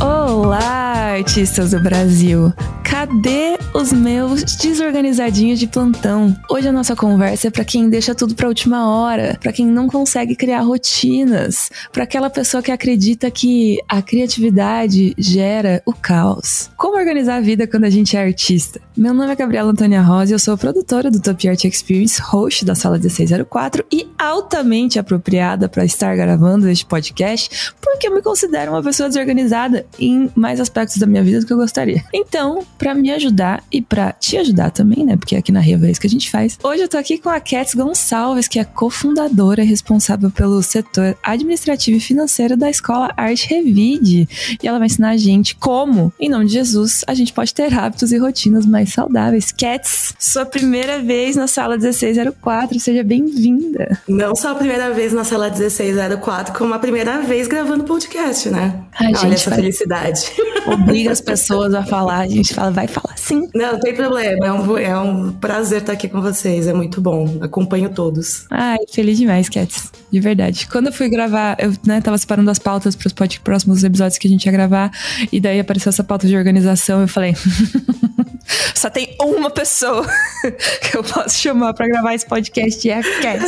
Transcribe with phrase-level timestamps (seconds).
[0.00, 2.52] Olá, artistas do Brasil!
[2.90, 6.36] Cadê os meus desorganizadinhos de plantão?
[6.50, 9.86] Hoje a nossa conversa é para quem deixa tudo para última hora, para quem não
[9.86, 16.68] consegue criar rotinas, para aquela pessoa que acredita que a criatividade gera o caos.
[16.76, 18.80] Como organizar a vida quando a gente é artista?
[18.96, 22.64] Meu nome é Gabriela Antônia Rosa e eu sou produtora do Top Art Experience, host
[22.64, 28.72] da Sala 1604 e altamente apropriada para estar gravando este podcast, porque eu me considero
[28.72, 32.04] uma pessoa desorganizada em mais aspectos da minha vida do que eu gostaria.
[32.12, 35.14] Então, para me ajudar e para te ajudar também, né?
[35.14, 36.58] Porque aqui na Reva é isso que a gente faz.
[36.64, 41.98] Hoje eu tô aqui com a Cats Gonçalves, que é cofundadora responsável pelo setor administrativo
[41.98, 44.26] e financeiro da Escola Arte Revide.
[44.62, 47.72] E ela vai ensinar a gente como, em nome de Jesus, a gente pode ter
[47.78, 49.52] hábitos e rotinas mais saudáveis.
[49.52, 54.00] Cats, sua primeira vez na sala 1604, seja bem-vinda.
[54.08, 58.80] Não só a primeira vez na sala 1604, como a primeira vez gravando podcast, né?
[59.22, 60.32] Olha essa felicidade.
[60.66, 63.48] Obriga as pessoas a falar, a gente fala vai falar sim.
[63.54, 64.46] Não, não tem problema.
[64.46, 66.66] É um, é um prazer estar aqui com vocês.
[66.66, 67.38] É muito bom.
[67.40, 68.46] Acompanho todos.
[68.50, 69.92] Ai, feliz demais, Cats.
[70.10, 70.66] De verdade.
[70.66, 74.26] Quando eu fui gravar, eu né, tava separando as pautas para os próximos episódios que
[74.26, 74.90] a gente ia gravar.
[75.30, 77.00] E daí apareceu essa pauta de organização.
[77.00, 77.34] Eu falei.
[78.74, 80.06] Só tem uma pessoa
[80.82, 83.44] que eu posso chamar para gravar esse podcast e é a Cat.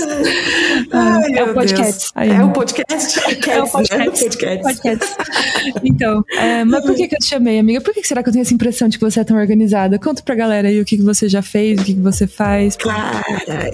[0.92, 2.11] Ai, é, o podcast.
[2.14, 3.20] Aí, é o podcast.
[3.50, 3.95] é o podcast.
[3.95, 4.62] É o podcast.
[4.62, 5.17] podcast.
[5.84, 7.80] Então, é, mas por que, que eu te chamei, amiga?
[7.80, 9.98] Por que será que eu tenho essa impressão de que você é tão organizada?
[9.98, 12.77] Conta pra galera aí o que, que você já fez, o que, que você faz.
[12.77, 13.23] Cara,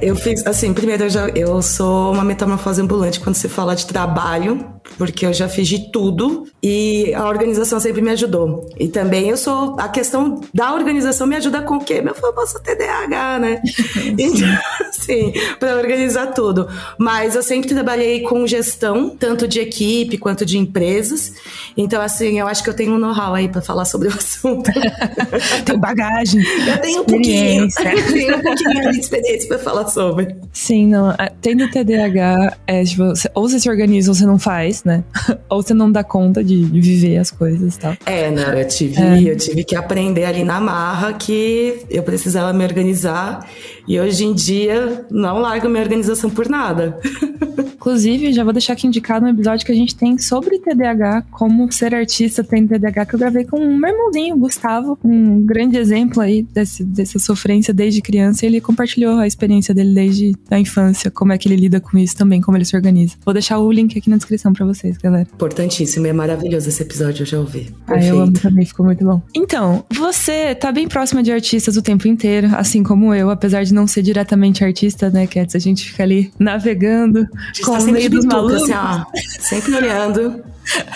[0.01, 3.87] eu fiz, assim, primeiro eu, já, eu sou uma metamorfose ambulante quando se fala de
[3.87, 4.65] trabalho,
[4.97, 8.69] porque eu já fiz de tudo e a organização sempre me ajudou.
[8.79, 12.01] E também eu sou, a questão da organização me ajuda com o quê?
[12.01, 13.63] Meu famoso TDAH, né?
[14.19, 14.49] então,
[14.89, 16.69] assim, pra organizar tudo.
[16.99, 21.33] Mas eu sempre trabalhei com gestão, tanto de equipe quanto de empresas.
[21.77, 24.71] Então, assim, eu acho que eu tenho um know-how aí pra falar sobre o assunto.
[25.65, 26.43] Tem bagagem.
[26.67, 27.69] Eu tenho um pouquinho.
[27.99, 30.37] Eu tenho um pouquinho de experiência pra falar sobre.
[30.53, 31.15] Sim, não.
[31.41, 35.05] Tendo TDAH, é, tipo, ou você se organiza ou você não faz, né?
[35.49, 37.97] ou você não dá conta de, viver as coisas e tal.
[38.07, 39.23] É, não, eu tive, é.
[39.23, 43.47] eu tive que aprender ali na marra que eu precisava me organizar
[43.87, 46.99] e hoje em dia não largo minha organização por nada.
[47.89, 51.73] Inclusive, já vou deixar aqui indicado um episódio que a gente tem sobre TDAH, como
[51.73, 56.21] ser artista tem TDAH, que eu gravei com o meu irmãozinho, Gustavo, um grande exemplo
[56.21, 58.45] aí desse, dessa sofrência desde criança.
[58.45, 62.17] Ele compartilhou a experiência dele desde a infância, como é que ele lida com isso
[62.17, 63.15] também, como ele se organiza.
[63.25, 65.27] Vou deixar o link aqui na descrição para vocês, galera.
[65.33, 67.73] Importantíssimo, é maravilhoso esse episódio, eu já ouvi.
[67.87, 69.23] Ah, eu amo também, ficou muito bom.
[69.35, 73.73] Então, você tá bem próxima de artistas o tempo inteiro, assim como eu, apesar de
[73.73, 75.55] não ser diretamente artista, né, Cats?
[75.55, 77.27] A gente fica ali navegando
[77.65, 78.65] com tá sempre dos malucos.
[78.65, 79.05] Assim, ó,
[79.39, 80.43] sempre olhando,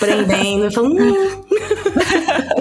[0.01, 1.17] prendendo, falando.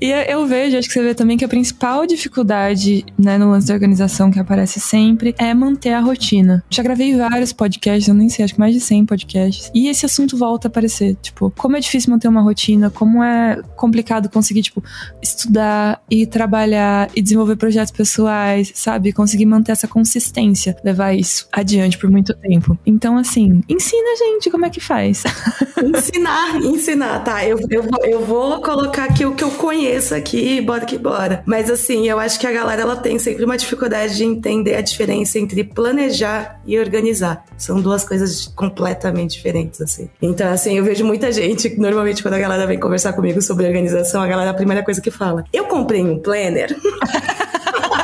[0.00, 3.66] E eu vejo, acho que você vê também que a principal dificuldade, né, no lance
[3.66, 6.64] da organização que aparece sempre é manter a rotina.
[6.70, 10.06] Já gravei vários podcasts, eu nem sei, acho que mais de 100 podcasts, e esse
[10.06, 14.62] assunto volta a aparecer, tipo, como é difícil manter uma rotina, como é complicado conseguir,
[14.62, 14.82] tipo,
[15.22, 19.12] estudar e trabalhar e desenvolver projetos pessoais, sabe?
[19.12, 22.78] Conseguir manter essa consistência, levar isso adiante por muito tempo.
[22.86, 25.24] Então, assim, ensina a gente como é que faz.
[25.82, 27.44] Ensinar, ensinar, tá?
[27.44, 31.42] Eu, eu, eu vou colocar aqui o que eu conheço aqui, bora que bora.
[31.46, 34.80] Mas assim, eu acho que a galera ela tem sempre uma dificuldade de entender a
[34.80, 37.44] diferença entre planejar e organizar.
[37.56, 40.08] São duas coisas completamente diferentes, assim.
[40.20, 44.22] Então, assim, eu vejo muita gente, normalmente quando a galera vem conversar comigo sobre organização,
[44.22, 46.76] a galera, a primeira coisa que fala, eu comprei um planner.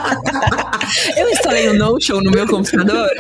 [1.17, 3.11] eu instalei o um Notion no meu computador.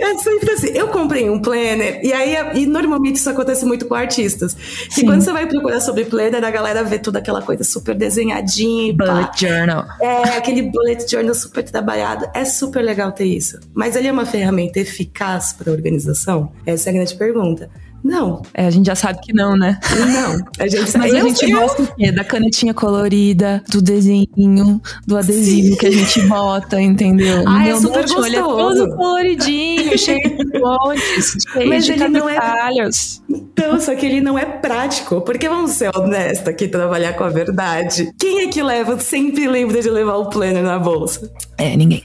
[0.00, 0.68] É sempre assim.
[0.68, 4.56] Eu comprei um planner, e aí e normalmente isso acontece muito com artistas.
[4.90, 5.02] Sim.
[5.02, 8.92] E quando você vai procurar sobre planner, a galera vê toda aquela coisa super desenhadinha.
[8.94, 9.32] Bullet pá.
[9.36, 9.84] journal.
[10.00, 12.28] É, aquele bullet journal super trabalhado.
[12.34, 13.58] É super legal ter isso.
[13.74, 16.52] Mas ele é uma ferramenta eficaz para organização?
[16.64, 17.68] Essa é a grande pergunta.
[18.02, 18.42] Não.
[18.54, 19.78] É, a gente já sabe que não, né?
[19.90, 20.36] Não.
[20.58, 21.10] A gente sabe.
[21.10, 21.60] Mas a gente eu...
[21.60, 21.94] gosta?
[22.14, 25.76] Da canetinha colorida, do desenho, do adesivo Sim.
[25.76, 27.44] que a gente bota, entendeu?
[27.46, 28.34] Ah, é Meu super gostoso.
[28.34, 32.38] É todo coloridinho, cheio de fontes, cheio Mas de ele não é...
[33.28, 35.20] Então, só que ele não é prático.
[35.20, 38.12] Porque vamos ser honestos aqui, trabalhar com a verdade.
[38.18, 41.30] Quem é que leva, sempre lembra de levar o planner na bolsa?
[41.58, 42.02] É, ninguém.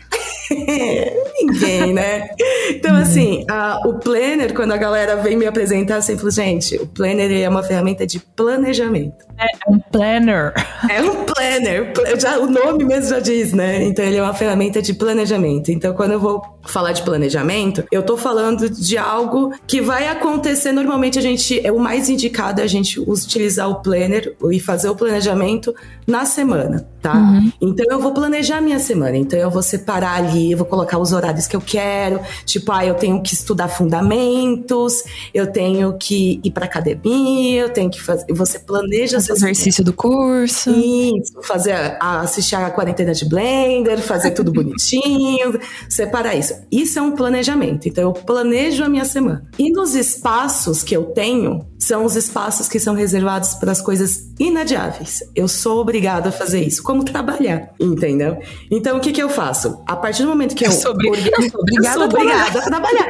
[1.42, 2.30] Ninguém, né?
[2.70, 6.88] Então, assim, a, o planner, quando a galera vem me apresentar, sempre falo, gente, o
[6.88, 9.26] planner é uma ferramenta de planejamento.
[9.38, 10.54] É, é um planner.
[10.90, 11.94] É um planner.
[12.20, 13.84] Já, o nome mesmo já diz, né?
[13.84, 15.72] Então, ele é uma ferramenta de planejamento.
[15.72, 20.72] Então, quando eu vou falar de planejamento, eu tô falando de algo que vai acontecer.
[20.72, 24.90] Normalmente, a gente, é o mais indicado é a gente utilizar o planner e fazer
[24.90, 25.74] o planejamento
[26.06, 27.16] na semana, tá?
[27.16, 27.52] Uhum.
[27.62, 29.18] Então, eu vou planejar minha semana.
[29.18, 32.22] Então, eu vou separar ali, eu vou colocar os horários que eu quero.
[32.46, 35.04] Tipo, ah, eu tenho que estudar fundamentos,
[35.34, 38.26] eu tenho que ir pra academia, eu tenho que fazer.
[38.34, 40.70] Você planeja o exercício do curso.
[40.72, 45.60] Isso, fazer, assistir a quarentena de Blender, fazer tudo bonitinho,
[45.90, 46.54] separar isso.
[46.72, 47.88] Isso é um planejamento.
[47.90, 49.44] Então, eu planejo a minha semana.
[49.60, 54.32] E nos espaços que eu tenho, são os espaços que são reservados para as coisas
[54.40, 55.20] inadiáveis.
[55.36, 58.38] Eu sou obrigada a fazer isso, como trabalhar, entendeu?
[58.70, 59.82] Então, o que, que eu faço?
[59.88, 63.08] A partir do momento que eu, eu sou, eu sou obrigada, sou obrigada a trabalhar.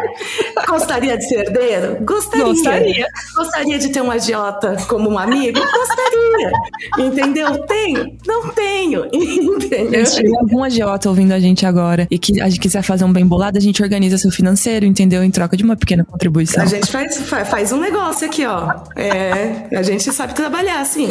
[0.68, 2.03] Gostaria de ser herdeiro?
[2.03, 2.45] Gostaria.
[2.45, 3.07] Gostaria.
[3.35, 5.59] Gostaria de ter um agiota como um amigo?
[5.59, 6.51] Gostaria.
[6.97, 7.65] Entendeu?
[7.65, 8.18] Tenho?
[8.25, 9.06] Não tenho.
[9.13, 10.06] Entendeu?
[10.06, 13.13] Se tiver algum agiota ouvindo a gente agora e que a gente quiser fazer um
[13.13, 15.24] bem bolado, a gente organiza seu financeiro, entendeu?
[15.24, 16.63] Em troca de uma pequena contribuição.
[16.63, 17.17] A gente faz,
[17.50, 18.81] faz um negócio aqui, ó.
[18.95, 21.09] É, a gente sabe trabalhar, assim.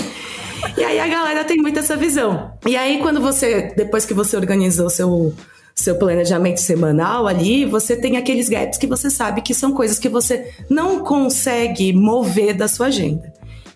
[0.77, 2.53] E aí a galera tem muito essa visão.
[2.67, 5.35] E aí, quando você, depois que você organizou o seu
[5.81, 10.09] seu planejamento semanal ali, você tem aqueles gaps que você sabe que são coisas que
[10.09, 13.30] você não consegue mover da sua agenda.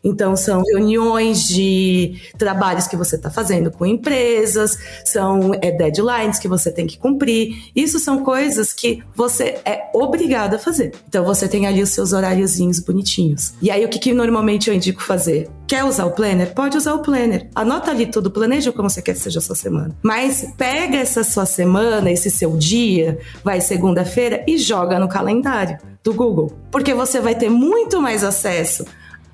[0.05, 6.47] Então, são reuniões de trabalhos que você está fazendo com empresas, são é, deadlines que
[6.47, 7.71] você tem que cumprir.
[7.75, 10.93] Isso são coisas que você é obrigado a fazer.
[11.09, 13.55] Então, você tem ali os seus horáriozinhos bonitinhos.
[13.63, 15.49] E aí, o que, que normalmente eu indico fazer?
[15.67, 16.53] Quer usar o planner?
[16.53, 17.49] Pode usar o planner.
[17.55, 19.97] Anota ali tudo, planeja como você quer que seja a sua semana.
[20.03, 26.13] Mas pega essa sua semana, esse seu dia, vai segunda-feira e joga no calendário do
[26.13, 26.53] Google.
[26.71, 28.85] Porque você vai ter muito mais acesso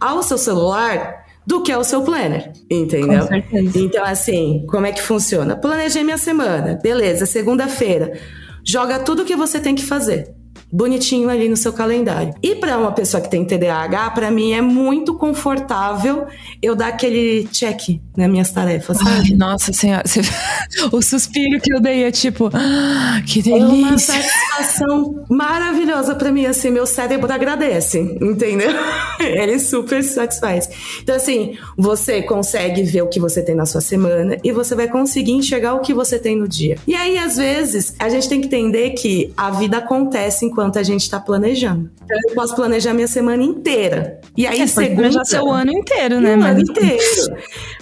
[0.00, 3.29] ao seu celular do que ao seu planner, entendeu?
[3.75, 5.56] Então, assim, como é que funciona?
[5.56, 8.19] Planejei minha semana, beleza, segunda-feira.
[8.64, 10.39] Joga tudo o que você tem que fazer
[10.72, 12.34] bonitinho ali no seu calendário.
[12.43, 16.26] E para uma pessoa que tem TDAH, para mim é muito confortável
[16.62, 18.99] eu dar aquele check nas minhas tarefas?
[19.05, 20.05] Ai, nossa senhora,
[20.93, 23.62] o suspiro que eu dei é tipo, ah, que delícia.
[23.62, 28.70] É uma satisfação maravilhosa para mim, assim, meu cérebro agradece, entendeu?
[29.19, 30.69] Ele super satisfaz.
[31.02, 34.88] Então, assim, você consegue ver o que você tem na sua semana e você vai
[34.88, 36.76] conseguir enxergar o que você tem no dia.
[36.87, 40.78] E aí, às vezes, a gente tem que entender que a vida acontece enquanto enquanto
[40.78, 41.90] a gente está planejando.
[42.04, 44.20] Então, eu posso planejar minha semana inteira.
[44.36, 44.96] E aí, é, segunda.
[44.96, 46.36] Planejar seu ano inteiro, né?
[46.36, 47.02] O ano inteiro.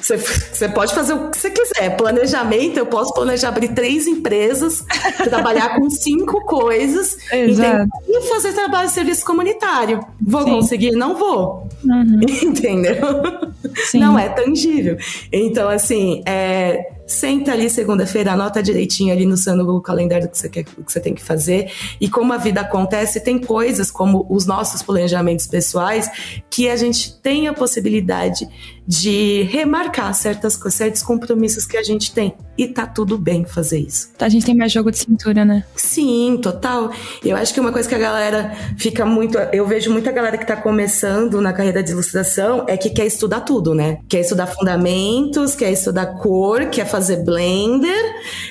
[0.00, 1.96] Você, você pode fazer o que você quiser.
[1.96, 4.84] Planejamento, eu posso planejar abrir três empresas,
[5.24, 7.88] trabalhar com cinco coisas Exato.
[8.08, 10.00] e fazer trabalho de serviço comunitário.
[10.20, 10.50] Vou Sim.
[10.50, 10.92] conseguir?
[10.92, 11.68] Não vou.
[11.84, 12.20] Uhum.
[12.42, 12.94] Entendeu?
[13.90, 13.98] Sim.
[13.98, 14.96] Não é tangível.
[15.32, 20.64] Então, assim, é senta ali segunda-feira, anota direitinho ali no seu Calendário que você, quer,
[20.64, 21.72] que você tem que fazer.
[22.00, 26.08] E como a vida acontece, tem coisas como os nossos planejamentos pessoais
[26.50, 28.46] que a gente tem a possibilidade
[28.88, 32.34] de remarcar certas certos compromissos que a gente tem.
[32.56, 34.10] E tá tudo bem fazer isso.
[34.18, 35.62] A gente tem mais jogo de cintura, né?
[35.76, 36.90] Sim, total.
[37.22, 39.36] Eu acho que uma coisa que a galera fica muito.
[39.52, 43.42] Eu vejo muita galera que tá começando na carreira de ilustração é que quer estudar
[43.42, 43.98] tudo, né?
[44.08, 48.04] Quer estudar fundamentos, quer estudar cor, quer fazer blender,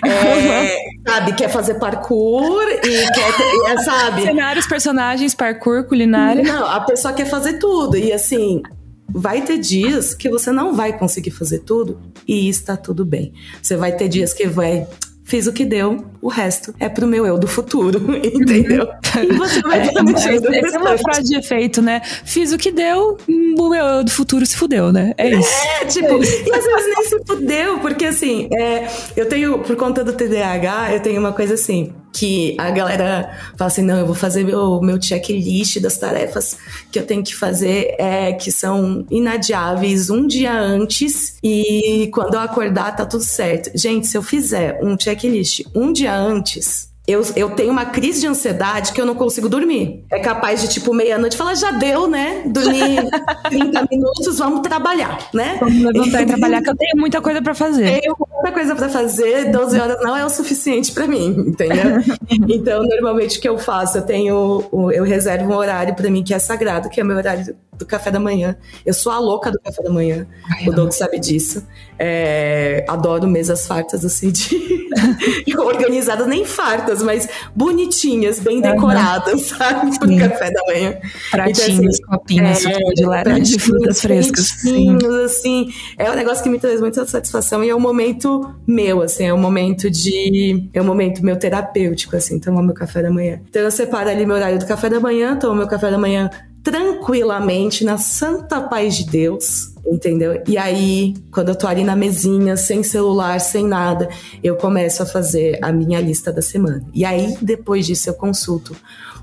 [0.05, 1.33] é, sabe?
[1.33, 3.71] Quer fazer parkour e quer.
[3.71, 4.21] É, sabe?
[4.21, 6.43] Cenários, personagens, parkour, culinária.
[6.43, 7.97] Não, a pessoa quer fazer tudo.
[7.97, 8.61] E assim,
[9.09, 13.33] vai ter dias que você não vai conseguir fazer tudo e está tudo bem.
[13.61, 14.87] Você vai ter dias que vai
[15.27, 18.87] fiz o que deu, o resto é pro meu eu do futuro, entendeu?
[19.23, 22.01] e você vai Essa é uma frase de efeito, né?
[22.25, 25.13] Fiz o que deu, o meu eu do futuro se fudeu, né?
[25.17, 25.49] É isso.
[25.81, 30.03] É, tipo, e às vezes nem se fudeu, porque assim, é, eu tenho, por conta
[30.03, 34.15] do TDAH, eu tenho uma coisa assim, que a galera fala assim, não, eu vou
[34.15, 36.57] fazer meu, meu checklist das tarefas
[36.91, 42.39] que eu tenho que fazer, é, que são inadiáveis um dia antes e quando eu
[42.39, 43.71] acordar tá tudo certo.
[43.75, 48.27] Gente, se eu fizer um checklist um dia antes, eu, eu tenho uma crise de
[48.27, 50.03] ansiedade que eu não consigo dormir.
[50.11, 52.43] É capaz de, tipo, meia-noite falar, já deu, né?
[52.45, 53.07] Dormir
[53.49, 55.55] 30 minutos, vamos trabalhar, né?
[55.57, 58.01] Vamos levantar e trabalhar, que eu tenho muita coisa para fazer.
[58.01, 62.03] Tenho muita coisa para fazer, 12 horas não é o suficiente para mim, entendeu?
[62.29, 63.99] então, normalmente, o que eu faço?
[63.99, 67.55] Eu tenho, eu reservo um horário para mim que é sagrado, que é meu horário
[67.77, 68.57] do café da manhã.
[68.85, 70.27] Eu sou a louca do café da manhã.
[70.51, 71.65] Ai, o Doug sabe disso.
[71.97, 74.57] É, adoro mesas fartas, assim, de
[75.57, 79.97] organizadas, nem fartas, mas bonitinhas, bem decoradas, sabe?
[79.97, 80.97] Pro café da manhã.
[81.31, 84.45] Pratinhos, então, assim, copinhos, é, de laranja, de frutas frescas.
[84.45, 84.97] Sim.
[85.25, 85.67] assim.
[85.97, 89.33] É um negócio que me traz muita satisfação e é um momento meu, assim, é
[89.33, 90.69] um momento de.
[90.73, 93.39] É um momento meu terapêutico, assim, tomar meu café da manhã.
[93.49, 96.29] Então eu separo ali meu horário do café da manhã, tomo meu café da manhã
[96.67, 100.43] tranquilamente, na santa paz de Deus, entendeu?
[100.45, 104.09] E aí, quando eu tô ali na mesinha, sem celular, sem nada,
[104.43, 106.85] eu começo a fazer a minha lista da semana.
[106.93, 108.75] E aí, depois disso, eu consulto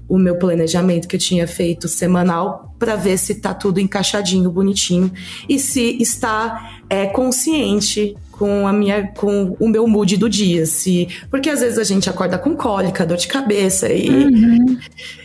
[0.08, 5.12] o meu planejamento que eu tinha feito semanal para ver se tá tudo encaixadinho, bonitinho
[5.46, 11.09] e se está é, consciente com a minha com o meu mood do dia, se
[11.31, 14.79] porque às vezes a gente acorda com cólica, dor de cabeça e uhum.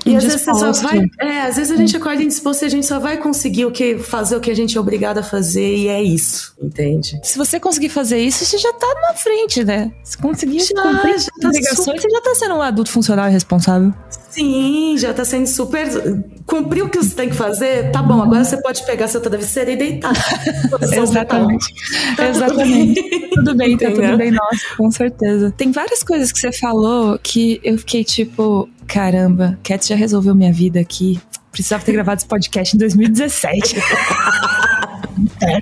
[0.06, 2.86] e às vezes só vai, é, às vezes a gente acorda indisposto e a gente
[2.86, 5.88] só vai conseguir o que fazer o que a gente é obrigado a fazer e
[5.88, 7.20] é isso, entende?
[7.24, 9.92] Se você conseguir fazer isso, você já tá na frente, né?
[10.04, 12.01] Se conseguir já, cumprir já tá obrigações, super...
[12.01, 13.94] você já tá sendo um adulto funcional e responsável.
[14.31, 15.88] Sim, já tá sendo super.
[16.45, 17.91] Cumpriu o que você tem que fazer?
[17.91, 20.13] Tá bom, agora você pode pegar seu travesseiro e deitar.
[20.81, 21.65] Exatamente.
[22.15, 23.29] Tá Exatamente.
[23.29, 25.53] Tudo bem, tá tudo bem, nossa, com certeza.
[25.55, 30.53] Tem várias coisas que você falou que eu fiquei tipo, caramba, Cat já resolveu minha
[30.53, 31.19] vida aqui.
[31.51, 33.75] Precisava ter gravado esse podcast em 2017.
[35.41, 35.62] é.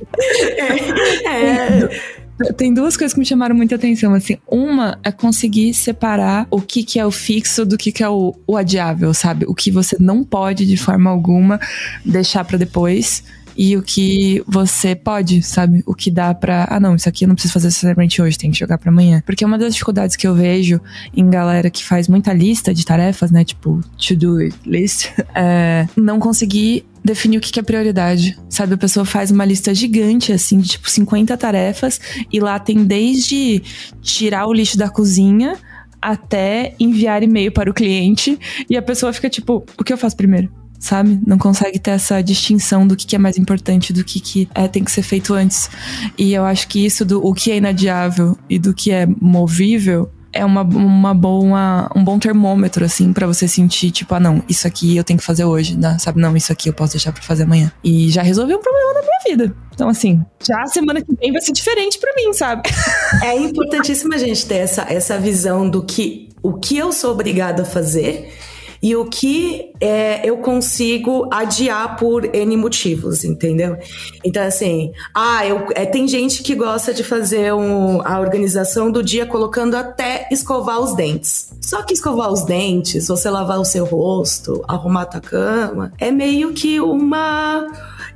[1.26, 2.17] é.
[2.56, 4.38] Tem duas coisas que me chamaram muita atenção, assim.
[4.48, 8.36] Uma é conseguir separar o que, que é o fixo do que, que é o,
[8.46, 9.46] o adiável, sabe?
[9.48, 11.60] O que você não pode, de forma alguma,
[12.06, 13.24] deixar para depois
[13.58, 15.82] e o que você pode, sabe?
[15.86, 16.68] O que dá pra.
[16.70, 19.24] Ah, não, isso aqui eu não preciso fazer necessariamente hoje, tem que jogar pra amanhã.
[19.26, 20.80] Porque uma das dificuldades que eu vejo
[21.16, 23.44] em galera que faz muita lista de tarefas, né?
[23.44, 28.38] Tipo, to-do list, é não conseguir definir o que é prioridade.
[28.50, 32.00] Sabe, a pessoa faz uma lista gigante, assim, de tipo 50 tarefas,
[32.32, 33.64] e lá tem desde
[34.02, 35.58] tirar o lixo da cozinha
[36.00, 38.38] até enviar e-mail para o cliente,
[38.70, 40.52] e a pessoa fica tipo, o que eu faço primeiro?
[40.80, 41.20] sabe?
[41.26, 44.84] Não consegue ter essa distinção do que, é mais importante, do que, que é, tem
[44.84, 45.70] que ser feito antes.
[46.16, 50.08] E eu acho que isso do o que é inadiável e do que é movível
[50.32, 54.68] é uma, uma boa, um bom termômetro, assim, para você sentir, tipo, ah, não, isso
[54.68, 55.98] aqui eu tenho que fazer hoje, né?
[56.00, 56.20] sabe?
[56.20, 57.72] Não, isso aqui eu posso deixar pra fazer amanhã.
[57.84, 59.56] E já resolvi um problema da minha vida.
[59.74, 62.70] Então, assim, já a semana que vem vai ser diferente para mim, sabe?
[63.24, 67.64] É importantíssimo a gente ter essa, essa visão do que o que eu sou obrigada
[67.64, 68.34] a fazer
[68.82, 73.78] e o que é, eu consigo adiar por N motivos, entendeu?
[74.24, 79.04] Então, assim, ah, eu, é, tem gente que gosta de fazer um, a organização do
[79.04, 81.54] dia colocando até escovar os dentes.
[81.62, 86.12] Só que escovar os dentes, você lavar o seu rosto, arrumar a tua cama, é
[86.12, 87.68] meio que uma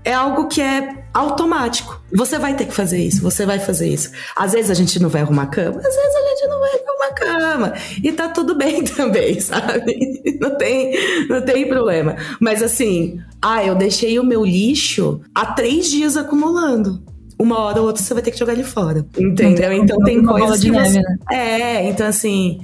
[0.04, 2.02] é algo que é automático.
[2.12, 4.12] Você vai ter que fazer isso, você vai fazer isso.
[4.36, 7.14] Às vezes a gente não vai arrumar cama, às vezes a gente não vai arrumar
[7.14, 7.74] cama.
[8.04, 10.22] E tá tudo bem também, sabe?
[10.40, 12.16] Não tem, não tem problema.
[12.40, 17.04] Mas assim, ah, eu deixei o meu lixo há três dias acumulando
[17.38, 19.06] uma hora ou outra você vai ter que jogar ele fora.
[19.18, 19.74] Entendeu?
[19.74, 21.02] Então tem coisas que você...
[21.02, 21.18] Né?
[21.32, 22.62] É, então assim,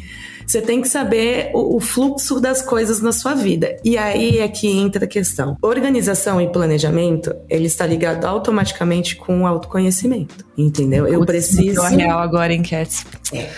[0.48, 3.76] você tem que saber o, o fluxo das coisas na sua vida.
[3.84, 5.58] E aí é que entra a questão.
[5.62, 10.46] Organização e planejamento, ele está ligado automaticamente com o autoconhecimento.
[10.58, 11.06] Entendeu?
[11.06, 11.84] Eu preciso.
[11.84, 13.06] É real agora, em Cats.
[13.34, 13.50] É.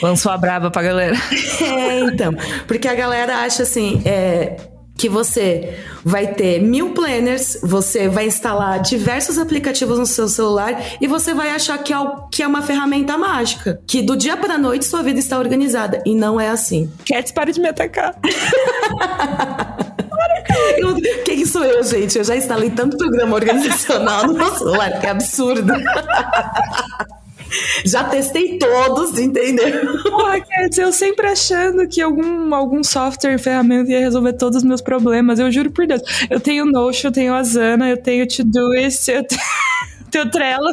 [0.00, 1.16] Lançou a brava pra galera.
[1.60, 2.32] É, então.
[2.66, 4.56] Porque a galera acha assim, é,
[4.98, 11.06] que você vai ter mil planners, você vai instalar diversos aplicativos no seu celular e
[11.06, 11.96] você vai achar que é,
[12.32, 16.16] que é uma ferramenta mágica, que do dia para noite sua vida está organizada e
[16.16, 16.90] não é assim.
[17.06, 18.16] Cats, para de me atacar.
[20.76, 22.18] Eu, quem sou eu, gente?
[22.18, 25.72] Eu já instalei tanto programa organizacional no meu celular, que é absurdo.
[27.84, 30.02] Já testei todos, entendeu?
[30.02, 34.80] Porra, dizer, eu sempre achando que algum, algum software, ferramenta ia resolver todos os meus
[34.80, 35.38] problemas.
[35.38, 36.02] Eu juro por Deus.
[36.28, 39.40] Eu tenho Notion, eu tenho Asana, eu tenho Todoist, eu tenho...
[40.10, 40.72] Teu Trello.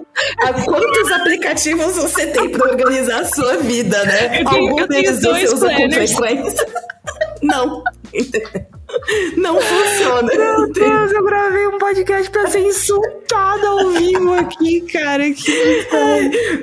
[0.63, 4.41] Quantos aplicativos você tem para organizar a sua vida, né?
[4.41, 6.67] Eu tenho, Algum eu deles você usa com frequência?
[7.41, 7.84] Não.
[9.38, 10.33] Não funciona.
[10.33, 15.29] Meu Deus, eu gravei um podcast pra ser insultada ao vivo aqui, cara.
[15.31, 15.88] Que...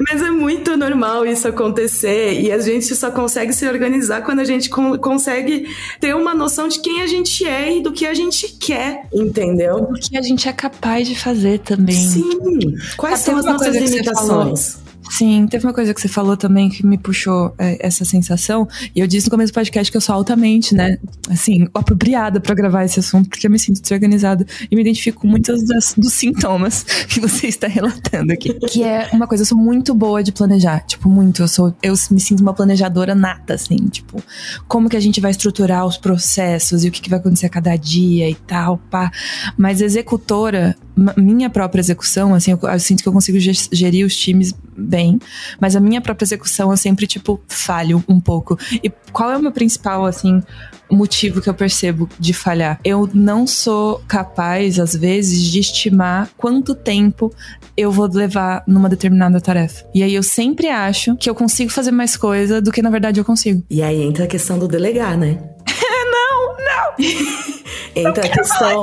[0.09, 4.45] Mas é muito normal isso acontecer e a gente só consegue se organizar quando a
[4.45, 5.69] gente consegue
[6.01, 9.87] ter uma noção de quem a gente é e do que a gente quer, entendeu?
[9.87, 11.95] Do que a gente é capaz de fazer também.
[11.95, 12.77] Sim.
[12.97, 14.82] Quais são as nossas limitações?
[15.11, 19.01] Sim, teve uma coisa que você falou também que me puxou é, essa sensação, e
[19.01, 22.85] eu disse no começo do podcast que eu sou altamente, né, assim, apropriada para gravar
[22.85, 26.83] esse assunto, porque eu me sinto desorganizada e me identifico com muitos das, dos sintomas
[27.09, 28.55] que você está relatando aqui.
[28.55, 31.95] Que é uma coisa, eu sou muito boa de planejar, tipo, muito, eu sou, eu
[32.11, 34.23] me sinto uma planejadora nata, assim, tipo,
[34.69, 37.51] como que a gente vai estruturar os processos e o que, que vai acontecer a
[37.51, 39.11] cada dia e tal, pá.
[39.57, 40.77] Mas executora,
[41.17, 45.19] minha própria execução, assim, eu, eu sinto que eu consigo gerir os times bem,
[45.61, 48.59] mas a minha própria execução eu sempre, tipo, falho um pouco.
[48.83, 50.43] E qual é o meu principal, assim,
[50.91, 52.79] motivo que eu percebo de falhar?
[52.85, 57.33] Eu não sou capaz, às vezes, de estimar quanto tempo
[57.77, 59.85] eu vou levar numa determinada tarefa.
[59.95, 63.19] E aí eu sempre acho que eu consigo fazer mais coisa do que na verdade
[63.21, 63.65] eu consigo.
[63.71, 65.39] E aí entra a questão do delegar, né?
[66.13, 67.53] não, não!
[67.95, 68.83] entra a questão,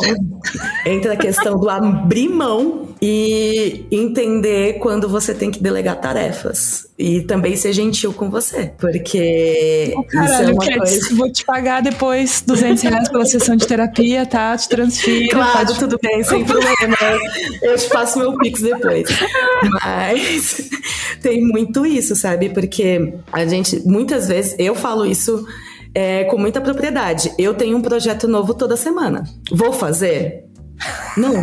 [0.85, 7.21] entra a questão do abrir mão e entender quando você tem que delegar tarefas e
[7.21, 11.15] também ser gentil com você, porque oh, caralho, isso é uma coisa.
[11.15, 14.55] Vou te pagar depois 200 reais pela sessão de terapia, tá?
[14.57, 15.29] Te transfiro.
[15.29, 15.79] Claro, pode...
[15.79, 16.97] tudo bem, sem problema.
[17.61, 19.07] Eu te passo meu pix depois.
[19.81, 20.69] Mas
[21.21, 22.49] tem muito isso, sabe?
[22.49, 25.45] Porque a gente muitas vezes eu falo isso
[25.93, 27.31] é, com muita propriedade.
[27.37, 29.23] Eu tenho um projeto novo toda semana.
[29.51, 30.45] Vou fazer?
[31.17, 31.33] Não.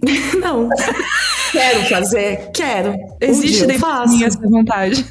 [0.40, 0.68] Não.
[1.50, 2.50] Quero fazer?
[2.54, 2.94] Quero.
[3.20, 5.06] Existe um dentro de mim essa vontade.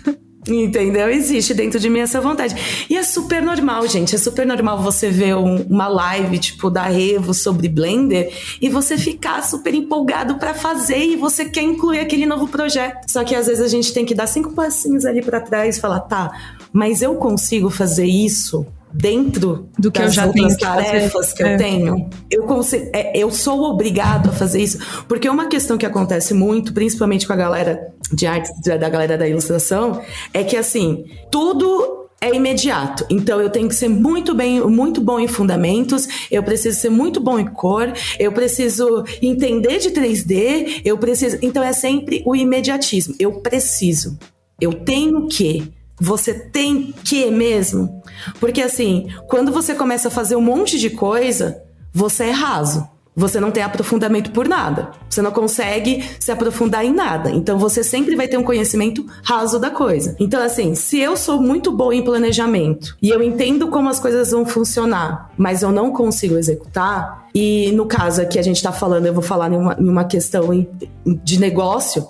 [0.47, 1.09] Entendeu?
[1.09, 2.55] Existe dentro de mim essa vontade.
[2.89, 4.15] E é super normal, gente.
[4.15, 8.97] É super normal você ver um, uma live, tipo, da Revo sobre Blender e você
[8.97, 13.09] ficar super empolgado para fazer e você quer incluir aquele novo projeto.
[13.09, 15.81] Só que às vezes a gente tem que dar cinco passinhos ali para trás e
[15.81, 16.31] falar, tá,
[16.71, 18.65] mas eu consigo fazer isso
[18.97, 21.53] dentro do que eu já tenho tarefas que, que é.
[21.53, 22.09] eu tenho.
[22.31, 26.73] Eu, consigo, é, eu sou obrigado a fazer isso, porque uma questão que acontece muito,
[26.73, 30.01] principalmente com a galera de artes, da galera da ilustração,
[30.33, 33.05] é que assim, tudo é imediato.
[33.09, 37.19] Então eu tenho que ser muito bem, muito bom em fundamentos, eu preciso ser muito
[37.19, 41.37] bom em cor, eu preciso entender de 3D, eu preciso.
[41.41, 43.13] Então é sempre o imediatismo.
[43.19, 44.17] Eu preciso.
[44.59, 48.01] Eu tenho que você tem que mesmo?
[48.39, 51.61] Porque assim, quando você começa a fazer um monte de coisa,
[51.93, 52.87] você é raso.
[53.15, 54.91] Você não tem aprofundamento por nada.
[55.09, 57.31] Você não consegue se aprofundar em nada.
[57.31, 60.15] Então você sempre vai ter um conhecimento raso da coisa.
[60.19, 64.29] Então, assim, se eu sou muito boa em planejamento e eu entendo como as coisas
[64.29, 69.07] vão funcionar, mas eu não consigo executar, e no caso aqui a gente está falando,
[69.07, 70.67] eu vou falar em uma, em uma questão
[71.03, 72.07] de negócio,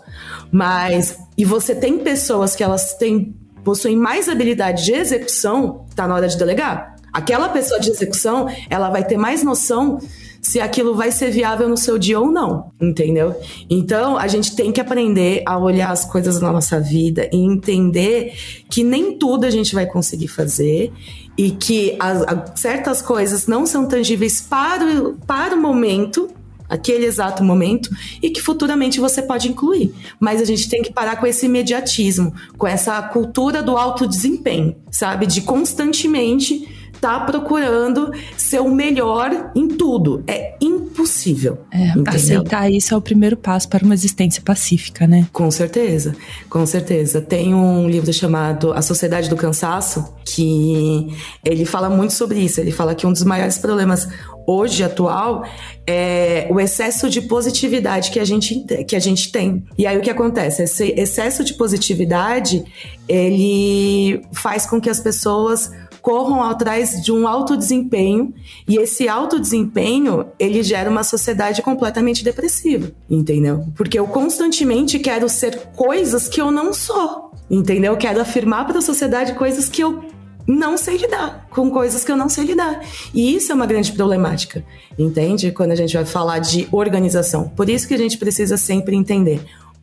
[0.51, 1.17] mas.
[1.37, 3.33] E você tem pessoas que elas têm
[3.67, 6.95] possuem mais habilidade de execução, está na hora de delegar.
[7.11, 9.99] Aquela pessoa de execução, ela vai ter mais noção
[10.41, 13.35] se aquilo vai ser viável no seu dia ou não, entendeu?
[13.69, 18.31] Então, a gente tem que aprender a olhar as coisas na nossa vida e entender
[18.71, 20.93] que nem tudo a gente vai conseguir fazer
[21.37, 26.29] e que as, as, certas coisas não são tangíveis para o, para o momento
[26.69, 27.89] aquele exato momento
[28.21, 29.93] e que futuramente você pode incluir.
[30.19, 34.75] Mas a gente tem que parar com esse imediatismo, com essa cultura do alto desempenho,
[34.91, 35.25] sabe?
[35.25, 40.23] De constantemente tá procurando ser o melhor em tudo.
[40.27, 41.59] É impossível.
[41.71, 45.27] É, aceitar isso é o primeiro passo para uma existência pacífica, né?
[45.31, 46.15] Com certeza,
[46.49, 47.21] com certeza.
[47.21, 51.07] Tem um livro chamado A Sociedade do Cansaço que
[51.43, 52.59] ele fala muito sobre isso.
[52.59, 54.07] Ele fala que um dos maiores problemas
[54.45, 55.45] hoje atual
[55.85, 59.63] é o excesso de positividade que a gente, que a gente tem.
[59.77, 60.63] E aí o que acontece?
[60.63, 62.63] Esse excesso de positividade,
[63.07, 65.71] ele faz com que as pessoas
[66.07, 68.33] corram atrás de um alto desempenho
[68.65, 73.65] e esse alto desempenho ele gera uma sociedade completamente depressiva, entendeu?
[73.75, 77.91] Porque eu constantemente quero ser coisas que eu não sou, entendeu?
[77.91, 80.01] Eu quero afirmar para a sociedade coisas que eu
[80.47, 82.79] não sei lidar com coisas que eu não sei lidar.
[83.13, 84.63] E isso é uma grande problemática,
[84.97, 85.51] entende?
[85.51, 87.49] Quando a gente vai falar de organização.
[87.49, 89.41] Por isso que a gente precisa sempre entender.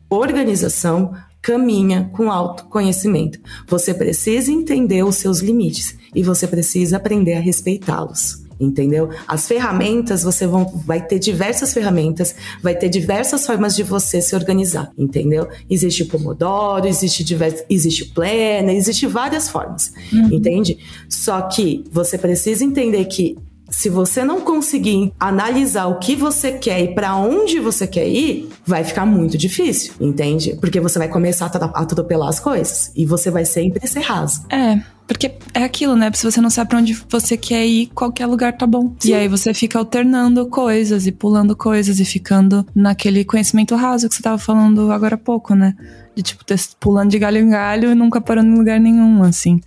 [0.09, 1.13] Organização
[1.45, 3.39] caminha com autoconhecimento.
[3.67, 9.09] Você precisa entender os seus limites e você precisa aprender a respeitá-los entendeu?
[9.27, 14.33] As ferramentas, você vão, vai ter diversas ferramentas, vai ter diversas formas de você se
[14.33, 15.49] organizar, entendeu?
[15.69, 20.29] Existe o Pomodoro, existe divers, existe o Planner, existe várias formas, uhum.
[20.31, 20.77] entende?
[21.09, 23.35] Só que você precisa entender que
[23.69, 28.49] se você não conseguir analisar o que você quer e para onde você quer ir,
[28.65, 30.55] vai ficar muito difícil, entende?
[30.59, 34.45] Porque você vai começar a atropelar as coisas e você vai sempre ser raso.
[34.49, 36.11] É, porque é aquilo, né?
[36.13, 38.95] Se você não sabe pra onde você quer ir, qualquer lugar tá bom.
[38.99, 39.09] Sim.
[39.09, 44.15] E aí você fica alternando coisas e pulando coisas e ficando naquele conhecimento raso que
[44.15, 45.75] você tava falando agora há pouco, né?
[46.15, 46.43] De tipo,
[46.79, 49.61] pulando de galho em galho e nunca parando em lugar nenhum, assim.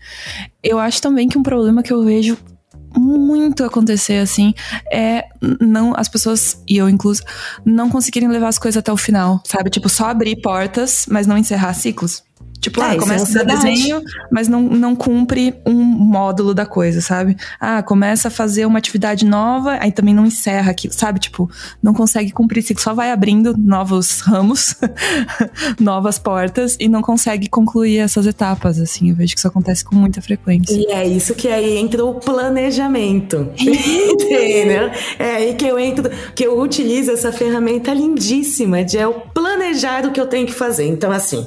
[0.62, 2.36] Eu acho também que um problema que eu vejo
[2.96, 4.54] muito acontecer assim
[4.92, 5.24] é
[5.60, 7.22] não as pessoas e eu incluso
[7.64, 9.70] não conseguirem levar as coisas até o final, sabe?
[9.70, 12.22] Tipo só abrir portas, mas não encerrar ciclos.
[12.60, 17.00] Tipo, ah, é, começa é a desenho, mas não, não cumpre um módulo da coisa,
[17.00, 17.36] sabe?
[17.60, 21.20] Ah, começa a fazer uma atividade nova, aí também não encerra aquilo, sabe?
[21.20, 21.48] Tipo,
[21.82, 24.74] não consegue cumprir ciclo, só vai abrindo novos ramos,
[25.78, 29.10] novas portas e não consegue concluir essas etapas, assim.
[29.10, 30.74] Eu vejo que isso acontece com muita frequência.
[30.74, 33.50] E é isso que aí entra o planejamento.
[33.58, 34.90] Entendeu?
[35.18, 40.10] É aí que eu entro, que eu utilizo essa ferramenta lindíssima de eu planejar o
[40.10, 40.86] que eu tenho que fazer.
[40.86, 41.46] Então, assim,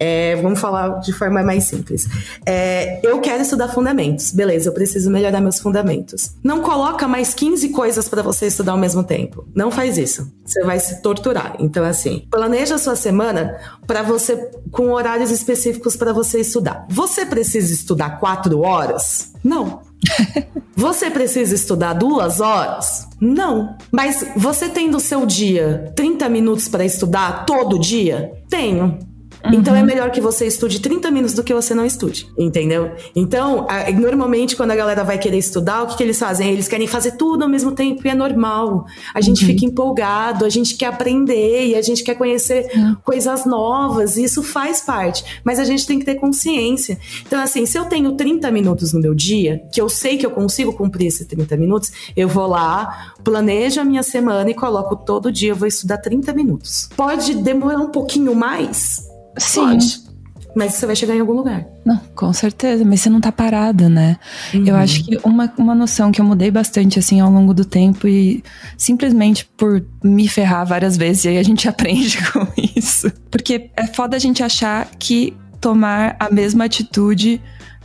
[0.00, 2.08] é, vamos falar de forma mais simples.
[2.46, 4.32] É, eu quero estudar fundamentos.
[4.32, 6.32] Beleza, eu preciso melhorar meus fundamentos.
[6.42, 9.46] Não coloca mais 15 coisas para você estudar ao mesmo tempo.
[9.54, 10.32] Não faz isso.
[10.42, 11.56] Você vai se torturar.
[11.58, 13.54] Então, assim, planeja a sua semana
[13.86, 16.86] para você, com horários específicos para você estudar.
[16.88, 19.32] Você precisa estudar quatro horas?
[19.44, 19.82] Não.
[20.76, 23.06] Você precisa estudar duas horas?
[23.20, 23.76] Não.
[23.92, 28.32] Mas você tem no seu dia 30 minutos para estudar todo dia?
[28.48, 28.98] Tenho.
[29.44, 29.54] Uhum.
[29.54, 32.92] Então é melhor que você estude 30 minutos do que você não estude, entendeu?
[33.14, 36.50] Então, a, normalmente quando a galera vai querer estudar, o que, que, eles fazem?
[36.50, 38.86] Eles querem fazer tudo ao mesmo tempo e é normal.
[39.14, 39.50] A gente uhum.
[39.50, 42.96] fica empolgado, a gente quer aprender e a gente quer conhecer uhum.
[43.02, 45.24] coisas novas, e isso faz parte.
[45.44, 46.98] Mas a gente tem que ter consciência.
[47.26, 50.30] Então, assim, se eu tenho 30 minutos no meu dia, que eu sei que eu
[50.30, 55.32] consigo cumprir esses 30 minutos, eu vou lá, planejo a minha semana e coloco todo
[55.32, 56.88] dia, eu vou estudar 30 minutos.
[56.96, 59.09] Pode demorar um pouquinho mais?
[59.36, 59.60] Sim.
[59.60, 60.10] Pode.
[60.54, 61.64] Mas você vai chegar em algum lugar.
[61.84, 64.18] Não, com certeza, mas você não tá parada, né?
[64.52, 64.66] Uhum.
[64.66, 68.08] Eu acho que uma, uma noção que eu mudei bastante, assim, ao longo do tempo
[68.08, 68.42] e
[68.76, 73.12] simplesmente por me ferrar várias vezes, e aí a gente aprende com isso.
[73.30, 77.40] Porque é foda a gente achar que tomar a mesma atitude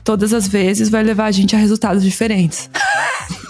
[0.05, 2.69] todas as vezes vai levar a gente a resultados diferentes.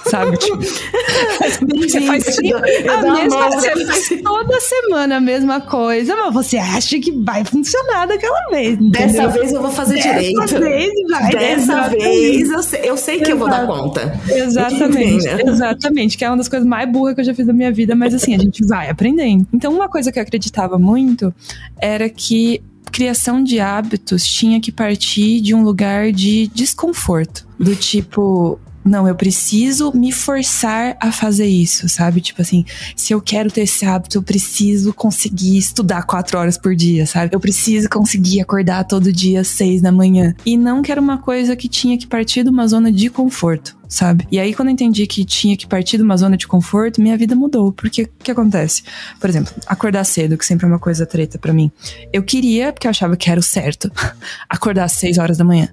[0.10, 0.38] Sabe?
[0.38, 7.00] Tipo, você faz a mesma, você faz toda semana a mesma coisa, mas você acha
[7.00, 8.74] que vai funcionar daquela vez.
[8.76, 8.92] Entendeu?
[8.92, 10.60] Dessa vez eu vou fazer Dessa direito.
[10.60, 14.18] Vez vai, Dessa vez eu sei, eu sei que eu vou dar conta.
[14.30, 16.18] Exatamente, exatamente.
[16.18, 18.14] Que é uma das coisas mais burras que eu já fiz da minha vida, mas
[18.14, 19.48] assim, a gente vai aprendendo.
[19.52, 21.34] Então, uma coisa que eu acreditava muito
[21.82, 22.62] era que
[22.96, 27.46] criação de hábitos tinha que partir de um lugar de desconforto.
[27.60, 32.22] Do tipo, não, eu preciso me forçar a fazer isso, sabe?
[32.22, 32.64] Tipo assim,
[32.96, 37.36] se eu quero ter esse hábito, eu preciso conseguir estudar quatro horas por dia, sabe?
[37.36, 40.36] Eu preciso conseguir acordar todo dia às seis da manhã.
[40.46, 43.76] E não que era uma coisa que tinha que partir de uma zona de conforto
[43.88, 44.28] sabe?
[44.32, 47.16] E aí, quando eu entendi que tinha que partir de uma zona de conforto, minha
[47.16, 47.72] vida mudou.
[47.72, 48.84] Porque o que acontece?
[49.20, 51.72] Por exemplo, acordar cedo, que sempre é uma coisa treta para mim.
[52.12, 53.90] Eu queria, porque eu achava que era o certo,
[54.50, 55.70] acordar às 6 horas da manhã.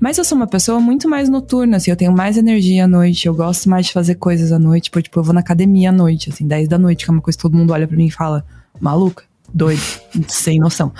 [0.00, 3.26] Mas eu sou uma pessoa muito mais noturna, assim, eu tenho mais energia à noite,
[3.26, 5.92] eu gosto mais de fazer coisas à noite, tipo, tipo eu vou na academia à
[5.92, 8.06] noite, assim, 10 da noite, que é uma coisa que todo mundo olha para mim
[8.06, 8.44] e fala,
[8.80, 9.82] maluca, doido,
[10.28, 10.92] sem noção.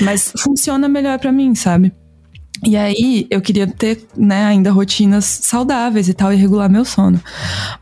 [0.00, 1.92] Mas funciona melhor para mim, sabe?
[2.64, 7.20] E aí eu queria ter, né, ainda rotinas saudáveis e tal, e regular meu sono.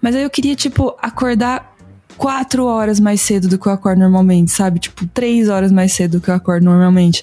[0.01, 1.77] Mas aí eu queria, tipo, acordar
[2.16, 4.79] quatro horas mais cedo do que eu acordo normalmente, sabe?
[4.79, 7.22] Tipo, três horas mais cedo do que eu acordo normalmente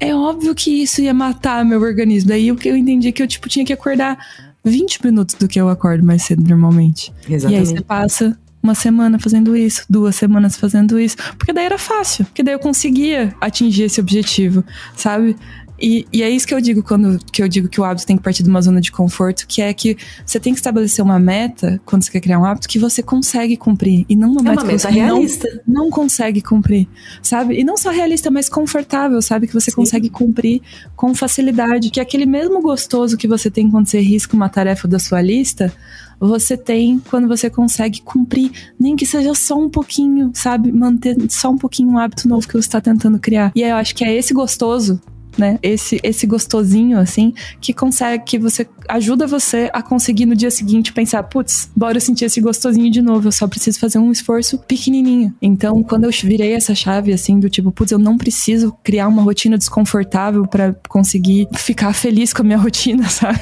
[0.00, 2.28] é óbvio que isso ia matar meu organismo.
[2.28, 4.18] Daí o que eu entendi é que eu, tipo, tinha que acordar
[4.64, 7.12] 20 minutos do que eu acordo mais cedo normalmente.
[7.28, 7.66] Exatamente.
[7.66, 11.16] E aí você passa uma semana fazendo isso, duas semanas fazendo isso.
[11.36, 12.24] Porque daí era fácil.
[12.26, 14.64] Porque daí eu conseguia atingir esse objetivo,
[14.96, 15.36] sabe?
[15.80, 18.16] E, e, é isso que eu digo quando que eu digo que o hábito tem
[18.16, 21.18] que partir de uma zona de conforto, que é que você tem que estabelecer uma
[21.18, 24.44] meta quando você quer criar um hábito que você consegue cumprir e não uma é
[24.44, 25.62] meta, uma meta realista.
[25.66, 26.88] Não, não, consegue cumprir,
[27.22, 27.60] sabe?
[27.60, 29.46] E não só realista, mas confortável, sabe?
[29.46, 29.76] Que você Sim.
[29.76, 30.60] consegue cumprir
[30.96, 34.88] com facilidade, que é aquele mesmo gostoso que você tem quando você risca uma tarefa
[34.88, 35.72] da sua lista,
[36.18, 40.72] você tem quando você consegue cumprir, nem que seja só um pouquinho, sabe?
[40.72, 43.52] Manter só um pouquinho um hábito novo que você está tentando criar.
[43.54, 45.00] E eu acho que é esse gostoso
[45.36, 45.58] né?
[45.62, 50.92] Esse, esse gostosinho, assim, que consegue, que você ajuda você a conseguir no dia seguinte
[50.92, 55.34] pensar, putz, bora sentir esse gostosinho de novo, eu só preciso fazer um esforço pequenininho.
[55.40, 59.22] Então, quando eu virei essa chave, assim, do tipo, putz, eu não preciso criar uma
[59.22, 63.38] rotina desconfortável para conseguir ficar feliz com a minha rotina, sabe?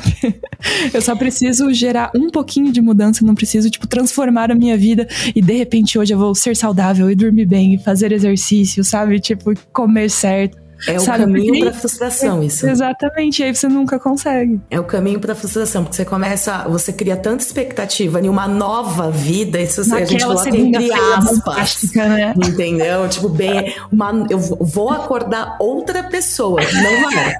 [0.92, 5.06] eu só preciso gerar um pouquinho de mudança, não preciso, tipo, transformar a minha vida
[5.34, 9.20] e de repente hoje eu vou ser saudável e dormir bem e fazer exercício, sabe?
[9.20, 11.22] Tipo, comer certo É sabe?
[11.22, 12.68] o caminho Porque- pra frustração, isso.
[12.68, 14.60] Exatamente, aí você nunca consegue.
[14.70, 19.10] É o caminho pra frustração, porque você começa, você cria tanta expectativa em uma nova
[19.10, 21.92] vida, isso a gente Naquela coloca entre aspas.
[21.94, 22.34] né?
[22.36, 23.08] Entendeu?
[23.08, 26.60] Tipo, bem, uma, eu vou acordar outra pessoa.
[26.60, 27.34] Não vai.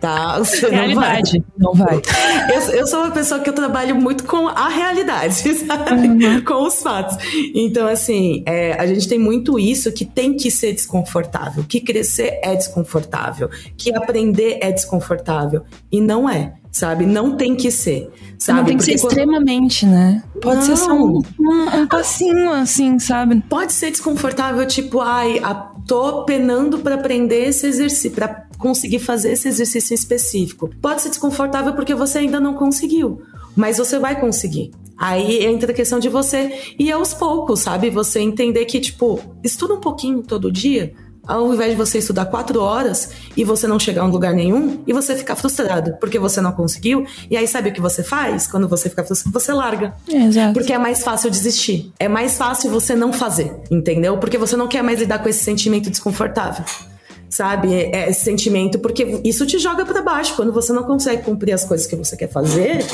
[0.00, 0.38] Tá?
[0.42, 0.86] Você não vai.
[0.86, 2.00] Realidade, não vai.
[2.54, 5.34] Eu, eu sou uma pessoa que eu trabalho muito com a realidade,
[5.66, 6.08] sabe?
[6.08, 6.44] Uhum.
[6.44, 7.16] Com os fatos.
[7.54, 12.38] Então, assim, é, a gente tem muito isso que tem que ser desconfortável, que crescer
[12.42, 15.62] é desconfortável, que aprender é desconfortável.
[15.90, 17.06] E não é, sabe?
[17.06, 18.58] Não tem que ser, sabe?
[18.58, 20.22] não tem que ser Porque quando- extremamente, né?
[20.42, 21.50] Pode ser só um, Não.
[21.50, 23.40] um, um passinho, assim, sabe?
[23.48, 28.10] Pode ser desconfortável, tipo, ai, a- tô penando pra aprender esse exercício,
[28.58, 30.70] conseguir fazer esse exercício específico.
[30.80, 33.22] Pode ser desconfortável porque você ainda não conseguiu,
[33.56, 34.72] mas você vai conseguir.
[34.96, 37.90] Aí entra a questão de você ir aos poucos, sabe?
[37.90, 40.94] Você entender que, tipo, estuda um pouquinho todo dia,
[41.26, 44.82] ao invés de você estudar quatro horas e você não chegar a um lugar nenhum
[44.86, 47.04] e você ficar frustrado porque você não conseguiu.
[47.30, 48.46] E aí, sabe o que você faz?
[48.46, 49.94] Quando você fica frustrado, você larga.
[50.08, 50.54] Exato.
[50.54, 51.92] Porque é mais fácil desistir.
[51.98, 54.18] É mais fácil você não fazer, entendeu?
[54.18, 56.64] Porque você não quer mais lidar com esse sentimento desconfortável.
[57.34, 57.74] Sabe?
[57.74, 60.36] É é esse sentimento, porque isso te joga pra baixo.
[60.36, 62.86] Quando você não consegue cumprir as coisas que você quer fazer,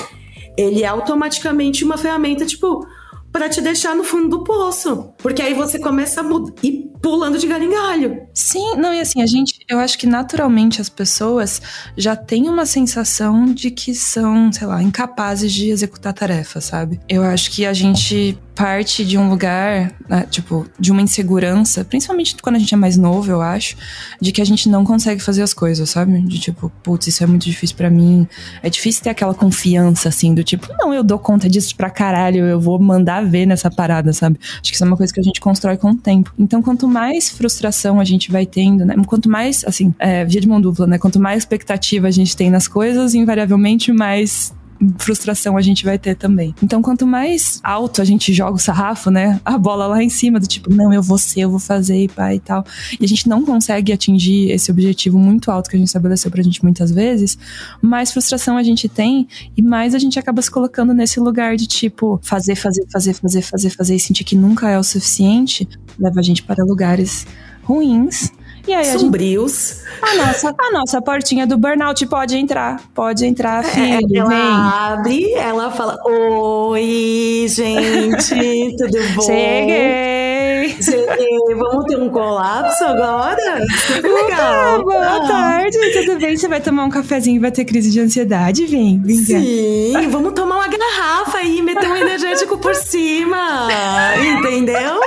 [0.56, 2.86] ele é automaticamente uma ferramenta, tipo,
[3.30, 5.10] pra te deixar no fundo do poço.
[5.18, 8.22] Porque aí você começa a mud- ir pulando de galho em galho.
[8.34, 11.60] Sim, não, e assim, a gente, eu acho que naturalmente as pessoas
[11.96, 17.00] já têm uma sensação de que são, sei lá, incapazes de executar tarefas, sabe?
[17.08, 22.36] Eu acho que a gente parte de um lugar, né, tipo, de uma insegurança, principalmente
[22.42, 23.74] quando a gente é mais novo, eu acho,
[24.20, 26.20] de que a gente não consegue fazer as coisas, sabe?
[26.20, 28.28] De tipo, putz, isso é muito difícil pra mim.
[28.62, 32.44] É difícil ter aquela confiança, assim, do tipo, não, eu dou conta disso pra caralho,
[32.44, 34.38] eu vou mandar ver nessa parada, sabe?
[34.60, 36.30] Acho que isso é uma coisa que a gente constrói com o tempo.
[36.38, 38.94] Então, quanto mais frustração a gente vai tendo, né?
[39.06, 40.98] Quanto mais, assim, é, via de mão dupla, né?
[40.98, 44.52] Quanto mais expectativa a gente tem nas coisas, invariavelmente mais
[44.98, 46.54] frustração a gente vai ter também.
[46.62, 49.40] Então, quanto mais alto a gente joga o sarrafo, né?
[49.44, 52.08] A bola lá em cima, do tipo, não, eu vou ser, eu vou fazer, e
[52.08, 52.64] pá e tal.
[52.98, 56.42] E a gente não consegue atingir esse objetivo muito alto que a gente estabeleceu pra
[56.42, 57.38] gente muitas vezes,
[57.82, 61.66] mais frustração a gente tem e mais a gente acaba se colocando nesse lugar de
[61.66, 66.20] tipo, fazer, fazer, fazer, fazer, fazer, fazer e sentir que nunca é o suficiente, leva
[66.20, 67.26] a gente para lugares
[67.62, 68.32] ruins.
[68.66, 69.80] E aí a gente Sombrios.
[70.02, 72.80] a nossa, a nossa portinha do burnout pode entrar.
[72.94, 74.16] Pode entrar, filho.
[74.16, 74.38] É, ela vem.
[74.38, 79.22] abre, ela fala: Oi, gente, tudo bom?
[79.22, 80.76] Cheguei!
[80.80, 81.54] Cheguei.
[81.56, 83.66] Vamos ter um colapso agora?
[83.86, 84.82] Super legal.
[84.82, 86.36] Boa Ah, tarde, tudo bem?
[86.36, 88.66] Você vai tomar um cafezinho e vai ter crise de ansiedade?
[88.66, 89.16] Vem, vem.
[89.16, 93.68] Sim, vamos tomar uma garrafa aí meter um energético por cima.
[94.38, 94.99] Entendeu?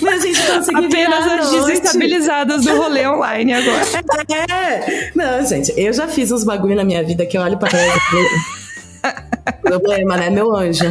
[0.00, 3.82] Pra gente conseguir Apenas virar a as desestabilizadas do rolê online agora.
[4.50, 5.10] É.
[5.14, 7.94] Não, gente, eu já fiz uns bagulho na minha vida que eu olho pra trás
[7.94, 8.54] e falo,
[9.62, 10.84] Problema, né, meu anjo?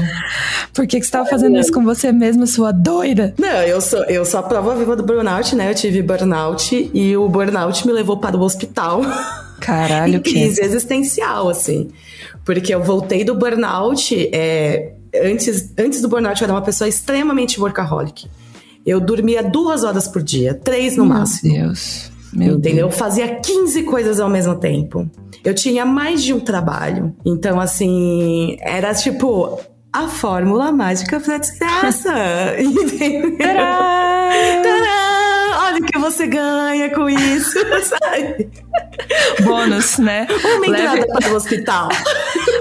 [0.74, 3.34] Por que, que você tava fazendo isso com você mesma, sua doida?
[3.38, 5.70] Não, eu sou, eu sou a prova viva do burnout, né?
[5.70, 9.02] Eu tive burnout e o burnout me levou para o hospital.
[9.60, 10.32] Caralho, que.
[10.32, 11.92] crise existencial, assim.
[12.46, 14.30] Porque eu voltei do burnout.
[14.34, 18.28] é, antes, antes do burnout, eu era uma pessoa extremamente workaholic.
[18.86, 21.54] Eu dormia duas horas por dia, três no máximo.
[21.54, 22.12] Meu Deus.
[22.34, 22.88] Meu entendeu?
[22.88, 22.98] Deus.
[22.98, 25.10] Fazia 15 coisas ao mesmo tempo.
[25.44, 27.16] Eu tinha mais de um trabalho.
[27.26, 29.60] Então, assim, era tipo
[29.92, 32.12] a fórmula mágica pra desgraça.
[32.60, 33.38] entendeu?
[33.38, 34.64] Tcharam!
[34.64, 35.23] Tadã!
[35.82, 38.50] Que você ganha com isso, sabe?
[39.44, 40.28] Bônus, né?
[40.58, 41.90] Uma entrada Leve, para o hospital.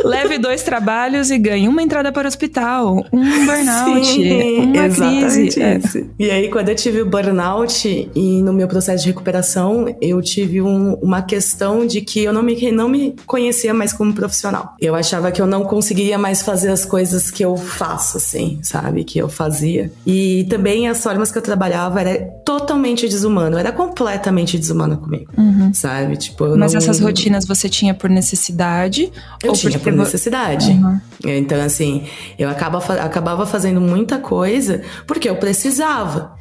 [0.05, 5.61] leve dois trabalhos e ganhe uma entrada para o hospital, um burnout, Sim, uma crise.
[5.61, 5.81] É.
[6.19, 10.61] E aí, quando eu tive o burnout e no meu processo de recuperação, eu tive
[10.61, 14.75] um- uma questão de que eu não me, não me conhecia mais como profissional.
[14.81, 19.05] Eu achava que eu não conseguiria mais fazer as coisas que eu faço, assim, sabe?
[19.05, 19.91] Que eu fazia.
[20.07, 23.57] E também as formas que eu trabalhava era totalmente desumano.
[23.59, 25.31] Era completamente desumano comigo,
[25.73, 26.17] sabe?
[26.17, 26.57] Tipo, Uhum.
[26.59, 29.13] Mas não- essas rotinas você tinha por necessidade?
[29.43, 30.71] Eu ou tinha por vo- necessidade.
[30.71, 31.01] Uhum.
[31.25, 32.05] Então, assim,
[32.39, 36.33] eu acaba, acabava fazendo muita coisa porque eu precisava.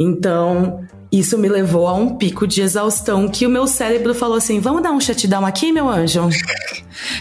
[0.00, 0.82] Então,
[1.12, 4.82] isso me levou a um pico de exaustão que o meu cérebro falou assim: vamos
[4.82, 6.22] dar um shutdown aqui, meu anjo?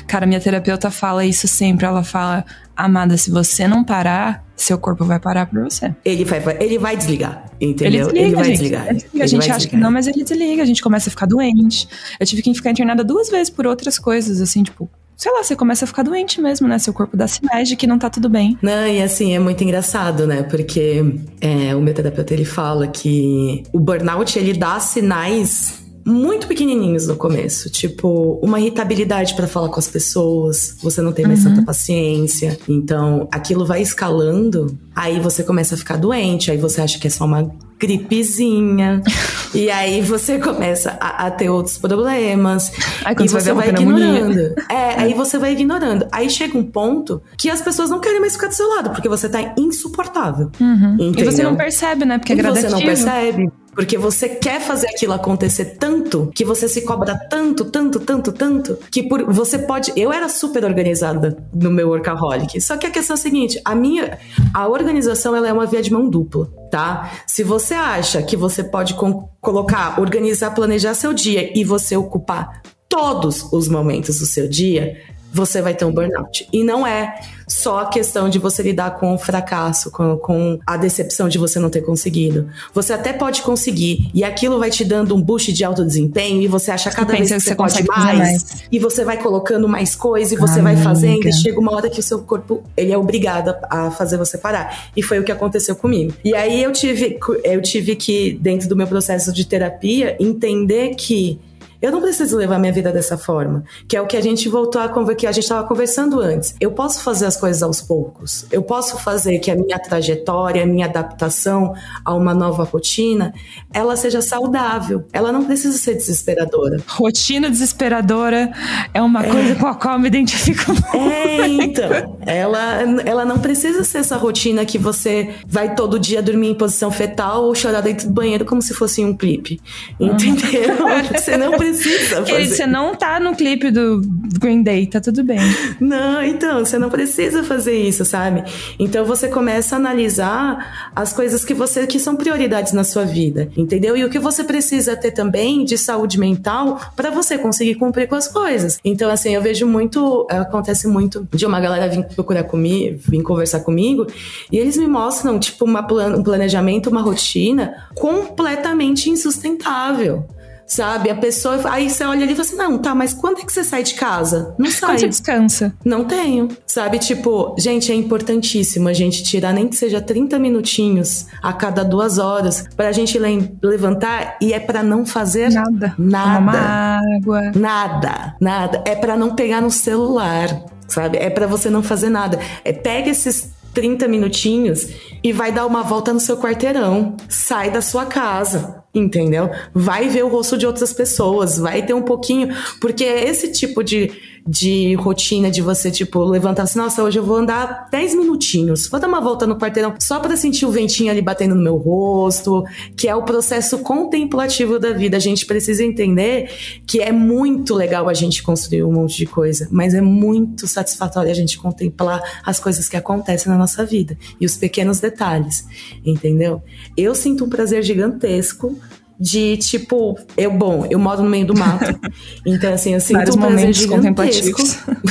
[0.07, 1.85] Cara, minha terapeuta fala isso sempre.
[1.85, 5.93] Ela fala, amada, se você não parar, seu corpo vai parar por você.
[6.05, 8.05] Ele vai, ele vai desligar, Ele entendeu?
[8.07, 8.57] desliga, vai gente.
[8.57, 8.87] desligar.
[8.87, 9.15] Ele desliga.
[9.15, 9.81] Ele A gente acha que desligar.
[9.81, 10.63] não, mas ele desliga.
[10.63, 11.87] A gente começa a ficar doente.
[12.19, 14.89] Eu tive que ficar internada duas vezes por outras coisas, assim, tipo...
[15.19, 16.79] Sei lá, você começa a ficar doente mesmo, né?
[16.79, 18.57] Seu corpo dá sinais de que não tá tudo bem.
[18.61, 20.43] Não, e assim, é muito engraçado, né?
[20.43, 21.03] Porque
[21.41, 25.78] é, o meu terapeuta, ele fala que o burnout, ele dá sinais
[26.09, 31.25] muito pequenininhos no começo, tipo uma irritabilidade para falar com as pessoas, você não tem
[31.25, 31.55] mais uhum.
[31.55, 36.99] tanta paciência, então aquilo vai escalando, aí você começa a ficar doente, aí você acha
[36.99, 39.01] que é só uma gripezinha.
[39.55, 42.71] e aí você começa a, a, ter outros problemas.
[43.05, 44.39] Aí, e você vai ignorando.
[44.69, 46.07] É, aí você vai ignorando.
[46.11, 49.07] Aí chega um ponto que as pessoas não querem mais ficar do seu lado, porque
[49.07, 50.51] você tá insuportável.
[50.59, 51.13] Uhum.
[51.17, 52.17] E você não percebe, né?
[52.17, 52.67] Porque é gradativo.
[52.67, 53.51] E você não percebe.
[53.73, 58.77] Porque você quer fazer aquilo acontecer tanto, que você se cobra tanto, tanto, tanto, tanto,
[58.91, 59.93] que por você pode.
[59.95, 62.59] Eu era super organizada no meu workaholic.
[62.61, 64.17] Só que a questão é a seguinte: a minha.
[64.53, 67.11] A organização ela é uma via de mão dupla, tá?
[67.27, 68.95] Se você acha que você pode
[69.39, 74.97] colocar, organizar, planejar seu dia e você ocupar todos os momentos do seu dia,
[75.31, 76.47] você vai ter um burnout.
[76.51, 80.77] E não é só a questão de você lidar com o fracasso, com, com, a
[80.77, 82.47] decepção de você não ter conseguido.
[82.73, 86.47] Você até pode conseguir, e aquilo vai te dando um boost de alto desempenho, e
[86.47, 89.95] você acha cada vez que você, você pode mais, mais, e você vai colocando mais
[89.95, 92.97] coisa, e você vai fazendo, e chega uma hora que o seu corpo ele é
[92.97, 94.89] obrigado a fazer você parar.
[94.95, 96.13] E foi o que aconteceu comigo.
[96.23, 101.39] E aí eu tive, eu tive que, dentro do meu processo de terapia, entender que
[101.81, 104.81] eu não preciso levar minha vida dessa forma, que é o que a gente voltou
[104.81, 106.53] a conversar, que a gente estava conversando antes.
[106.59, 108.45] Eu posso fazer as coisas aos poucos.
[108.51, 113.33] Eu posso fazer que a minha trajetória, a minha adaptação a uma nova rotina,
[113.73, 115.05] ela seja saudável.
[115.13, 116.77] Ela não precisa ser desesperadora.
[116.87, 118.51] Rotina desesperadora
[118.93, 119.29] é uma é.
[119.29, 120.95] coisa com a qual eu me identifico muito.
[120.97, 122.17] É, então.
[122.25, 126.91] Ela, ela não precisa ser essa rotina que você vai todo dia dormir em posição
[126.91, 129.59] fetal ou chorar dentro do banheiro como se fosse um clipe.
[129.99, 130.77] Entendeu?
[131.15, 132.45] Você não precisa precisa fazer.
[132.47, 134.01] Você não tá no clipe do
[134.39, 135.39] Green Day, tá tudo bem.
[135.79, 138.43] Não, então, você não precisa fazer isso, sabe?
[138.77, 143.49] Então você começa a analisar as coisas que você que são prioridades na sua vida,
[143.55, 143.95] entendeu?
[143.95, 148.15] E o que você precisa ter também de saúde mental para você conseguir cumprir com
[148.15, 148.79] as coisas.
[148.83, 153.59] Então, assim, eu vejo muito, acontece muito de uma galera vir procurar comigo, vir conversar
[153.61, 154.07] comigo,
[154.51, 160.25] e eles me mostram, tipo, uma um planejamento, uma rotina completamente insustentável
[160.69, 161.09] sabe?
[161.09, 161.59] A pessoa.
[161.65, 163.83] Aí você olha ali e fala assim: não, tá, mas quando é que você sai
[163.83, 164.55] de casa?
[164.57, 164.91] Não sai.
[164.91, 165.73] Quando você descansa?
[165.83, 166.99] Não tenho, sabe?
[166.99, 172.17] Tipo, gente, é importantíssimo a gente tirar nem que seja 30 minutinhos a cada duas
[172.19, 175.95] horas pra gente le levantar e é para não fazer nada.
[175.97, 176.35] Nada.
[176.37, 177.51] Tomar água.
[177.55, 178.83] Nada, nada.
[178.85, 181.17] É para não pegar no celular, sabe?
[181.17, 182.39] É para você não fazer nada.
[182.63, 184.87] É pega esses 30 minutinhos
[185.23, 187.15] e vai dar uma volta no seu quarteirão.
[187.27, 189.49] Sai da sua casa, entendeu?
[189.73, 192.49] Vai ver o rosto de outras pessoas, vai ter um pouquinho,
[192.81, 194.11] porque é esse tipo de
[194.49, 198.99] de rotina de você, tipo, levantar assim, nossa, hoje eu vou andar 10 minutinhos, vou
[198.99, 202.63] dar uma volta no quarteirão só para sentir o ventinho ali batendo no meu rosto,
[202.97, 205.17] que é o processo contemplativo da vida.
[205.17, 206.51] A gente precisa entender
[206.87, 211.29] que é muito legal a gente construir um monte de coisa, mas é muito satisfatório
[211.29, 215.67] a gente contemplar as coisas que acontecem na nossa vida e os pequenos detalhes,
[216.03, 216.63] entendeu?
[216.97, 218.75] Eu sinto um prazer gigantesco
[219.19, 221.99] de tipo, eu, bom, eu moro no meio do mato.
[222.45, 224.61] Então, assim, eu sinto Vários um prazer gigantesco.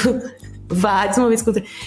[0.71, 1.45] Vários momentos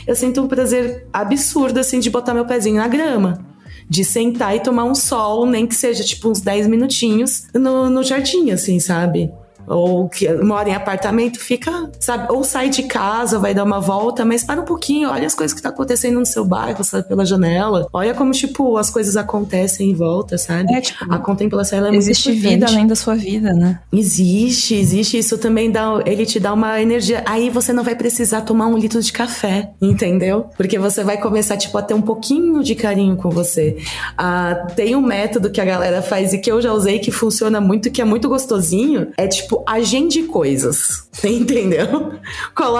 [0.08, 3.46] Eu sinto um prazer absurdo, assim, de botar meu pezinho na grama.
[3.90, 8.04] De sentar e tomar um sol, nem que seja, tipo, uns 10 minutinhos no, no
[8.04, 9.32] jardim, assim, sabe?
[9.72, 14.26] Ou que mora em apartamento, fica, sabe, ou sai de casa, vai dar uma volta,
[14.26, 17.26] mas para um pouquinho, olha as coisas que tá acontecendo no seu bairro, sabe, pela
[17.26, 17.88] janela.
[17.94, 20.74] Olha como, tipo, as coisas acontecem em volta, sabe?
[20.74, 23.80] É, tipo, a contemplação ela é muito Existe vida além da sua vida, né?
[23.92, 25.18] Existe, existe.
[25.18, 27.24] Isso também dá, ele te dá uma energia.
[27.26, 30.48] Aí você não vai precisar tomar um litro de café, entendeu?
[30.58, 33.78] Porque você vai começar, tipo, a ter um pouquinho de carinho com você.
[34.18, 37.62] Ah, tem um método que a galera faz e que eu já usei que funciona
[37.62, 39.12] muito, que é muito gostosinho.
[39.18, 41.10] É tipo, agende coisas.
[41.24, 42.14] Entendeu?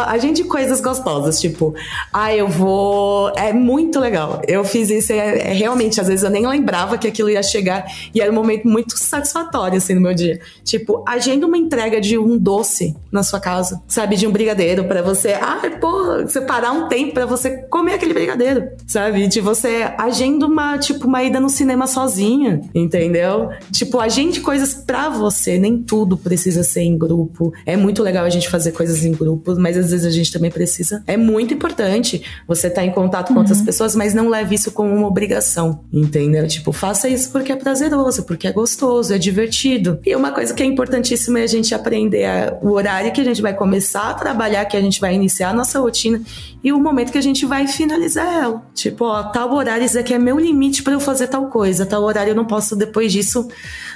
[0.08, 1.74] Agende coisas gostosas, tipo,
[2.14, 3.30] ah, eu vou.
[3.36, 4.42] É muito legal.
[4.48, 7.86] Eu fiz isso, é, é, realmente, às vezes eu nem lembrava que aquilo ia chegar
[8.16, 10.40] e era um momento muito satisfatório, assim, no meu dia.
[10.64, 14.16] Tipo, agenda uma entrega de um doce na sua casa, sabe?
[14.16, 15.34] De um brigadeiro para você.
[15.34, 19.28] Ah, pô, separar um tempo para você comer aquele brigadeiro, sabe?
[19.28, 23.50] De você agenda uma, tipo, uma ida no cinema sozinha, entendeu?
[23.72, 27.52] Tipo, agende coisas para você, nem tudo precisa precisa ser em grupo.
[27.66, 30.52] É muito legal a gente fazer coisas em grupo, mas às vezes a gente também
[30.52, 31.04] precisa.
[31.08, 33.40] É muito importante você estar tá em contato com uhum.
[33.40, 36.48] outras pessoas, mas não leve isso como uma obrigação, entendeu?
[36.48, 40.00] Tipo, faça isso porque é prazeroso, porque é gostoso, é divertido.
[40.06, 43.26] E uma coisa que é importantíssima é a gente aprender a, o horário que a
[43.26, 46.22] gente vai começar a trabalhar, que a gente vai iniciar a nossa rotina
[46.64, 48.64] e o momento que a gente vai finalizar ela.
[48.74, 52.04] Tipo, ó, tal horário, esse aqui é meu limite para eu fazer tal coisa, tal
[52.04, 53.48] horário eu não posso depois disso,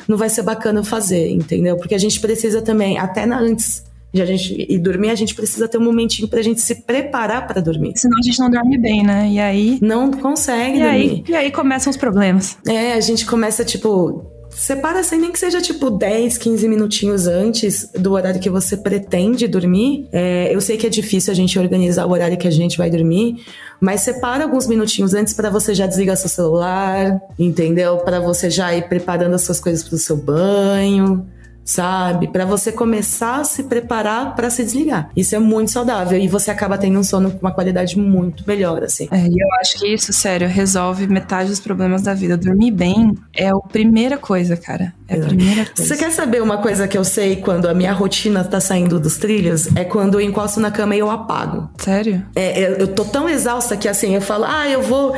[0.08, 1.78] não vai ser bacana eu fazer, entendeu?
[1.78, 3.84] Porque a gente precisa também, até na antes
[4.16, 7.46] de a gente ir dormir, a gente precisa ter um momentinho pra gente se preparar
[7.46, 7.94] para dormir.
[7.98, 9.30] Senão a gente não dorme bem, né?
[9.30, 9.78] E aí.
[9.82, 10.90] Não consegue e dormir.
[10.90, 12.58] Aí, e aí começam os problemas.
[12.66, 17.90] É, a gente começa, tipo, separa assim, nem que seja tipo 10, 15 minutinhos antes
[17.92, 20.08] do horário que você pretende dormir.
[20.14, 22.90] É, eu sei que é difícil a gente organizar o horário que a gente vai
[22.90, 23.44] dormir,
[23.82, 27.98] mas separa alguns minutinhos antes para você já desligar seu celular, entendeu?
[27.98, 31.28] Para você já ir preparando as suas coisas para o seu banho
[31.66, 32.28] sabe?
[32.28, 35.10] Para você começar a se preparar para se desligar.
[35.16, 38.84] Isso é muito saudável e você acaba tendo um sono com uma qualidade muito melhor,
[38.84, 39.08] assim.
[39.12, 42.38] É, e eu acho que isso, sério, resolve metade dos problemas da vida.
[42.38, 44.94] Dormir bem é a primeira coisa, cara.
[45.08, 45.74] É a primeira coisa.
[45.76, 49.18] Você quer saber uma coisa que eu sei quando a minha rotina tá saindo dos
[49.18, 49.68] trilhos?
[49.76, 51.70] É quando eu encosto na cama e eu apago.
[51.78, 52.26] Sério?
[52.36, 55.16] É, eu tô tão exausta que assim, eu falo, ah, eu vou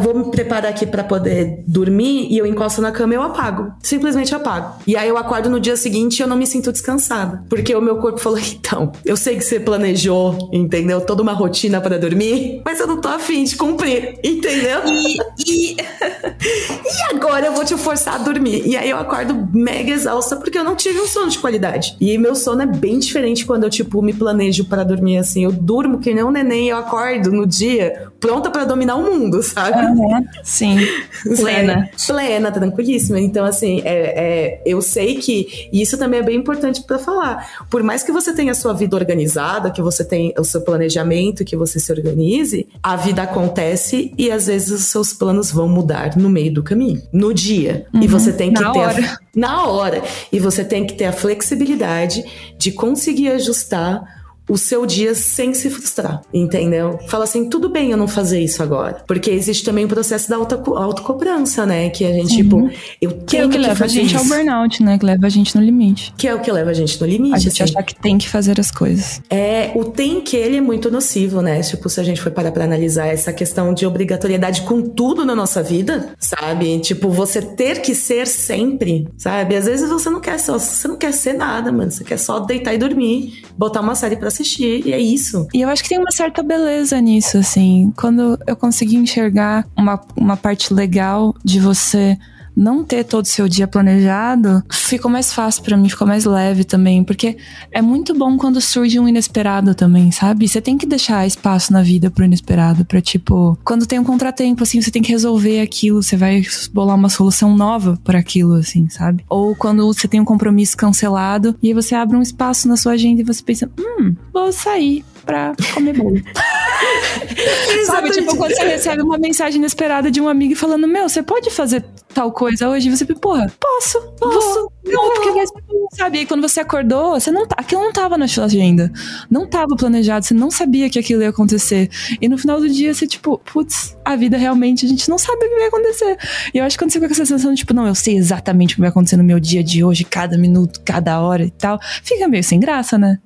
[0.00, 3.72] vou me preparar aqui para poder dormir e eu encosto na cama e eu apago.
[3.82, 4.80] Simplesmente apago.
[4.86, 7.42] E aí eu acordo no dia seguinte e eu não me sinto descansada.
[7.48, 11.00] Porque o meu corpo falou: então, eu sei que você planejou, entendeu?
[11.00, 14.82] Toda uma rotina para dormir, mas eu não tô afim de cumprir, entendeu?
[14.86, 15.76] E, e...
[15.80, 18.62] e agora eu vou te forçar a dormir.
[18.66, 21.96] E aí eu acordo mega exausta porque eu não tive um sono de qualidade.
[22.00, 25.44] E meu sono é bem diferente quando eu, tipo, me planejo para dormir assim.
[25.44, 29.02] Eu durmo que nem um neném e eu acordo no dia pronta para dominar o
[29.02, 29.84] mundo, sabe?
[29.84, 30.78] Uhum, sim,
[31.36, 31.90] plena.
[32.06, 33.20] plena, tranquilíssima.
[33.20, 37.66] Então, assim, é, é, eu sei que isso também é bem importante para falar.
[37.70, 41.44] Por mais que você tenha a sua vida organizada, que você tenha o seu planejamento,
[41.44, 46.16] que você se organize, a vida acontece e às vezes os seus planos vão mudar
[46.16, 47.86] no meio do caminho, no dia.
[47.92, 48.78] Uhum, e você tem que na ter.
[48.78, 48.93] Hora.
[48.94, 50.02] A, na hora.
[50.32, 52.24] E você tem que ter a flexibilidade
[52.56, 56.98] de conseguir ajustar o seu dia sem se frustrar, entendeu?
[57.08, 59.02] Fala assim, tudo bem eu não fazer isso agora.
[59.06, 61.88] Porque existe também o processo da auto, autocobrança, né?
[61.88, 62.70] Que a gente, tipo,
[63.00, 64.18] eu tenho que, é o que, que leva a gente isso.
[64.18, 64.98] ao burnout, né?
[64.98, 66.12] Que leva a gente no limite.
[66.16, 67.34] Que é o que leva a gente no limite.
[67.34, 67.72] A gente assim.
[67.72, 69.22] achar que tem que fazer as coisas.
[69.30, 71.60] É, o tem que ele é muito nocivo, né?
[71.62, 75.34] Tipo, se a gente for parar pra analisar essa questão de obrigatoriedade com tudo na
[75.34, 76.78] nossa vida, sabe?
[76.80, 79.56] Tipo, você ter que ser sempre, sabe?
[79.56, 81.90] Às vezes você não quer só, você não quer ser nada, mano.
[81.90, 85.46] Você quer só deitar e dormir, botar uma série pra assistir, e é isso.
[85.54, 87.92] E eu acho que tem uma certa beleza nisso, assim.
[87.96, 92.18] Quando eu consegui enxergar uma, uma parte legal de você
[92.56, 96.64] não ter todo o seu dia planejado, ficou mais fácil para mim, ficou mais leve
[96.64, 97.36] também, porque
[97.72, 100.48] é muito bom quando surge um inesperado também, sabe?
[100.48, 104.62] Você tem que deixar espaço na vida pro inesperado, para tipo, quando tem um contratempo
[104.62, 106.42] assim, você tem que resolver aquilo, você vai
[106.72, 109.24] bolar uma solução nova para aquilo assim, sabe?
[109.28, 112.92] Ou quando você tem um compromisso cancelado e aí você abre um espaço na sua
[112.92, 116.20] agenda e você pensa, hum, vou sair pra comer bolo.
[117.86, 121.50] Sabe, tipo, quando você recebe uma mensagem inesperada de um amigo falando, meu, você pode
[121.50, 122.88] fazer tal coisa hoje?
[122.88, 124.70] E você, porra, posso, posso.
[124.84, 125.62] Não, porque vai ser,
[125.92, 126.20] sabe?
[126.20, 128.92] E quando você acordou, você não, tá, aquilo não tava na sua agenda.
[129.30, 131.90] Não tava planejado, você não sabia que aquilo ia acontecer.
[132.20, 135.44] E no final do dia, você, tipo, putz, a vida realmente, a gente não sabe
[135.44, 136.18] o que vai acontecer.
[136.52, 138.74] E eu acho que quando você fica com essa sensação, tipo, não, eu sei exatamente
[138.74, 141.78] o que vai acontecer no meu dia de hoje, cada minuto, cada hora e tal,
[142.02, 143.18] fica meio sem graça, né?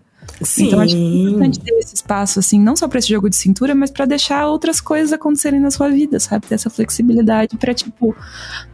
[0.42, 0.66] Sim.
[0.66, 3.36] Então acho que é importante ter esse espaço, assim, não só para esse jogo de
[3.36, 6.46] cintura, mas para deixar outras coisas acontecerem na sua vida, sabe?
[6.46, 8.14] Ter essa flexibilidade para tipo,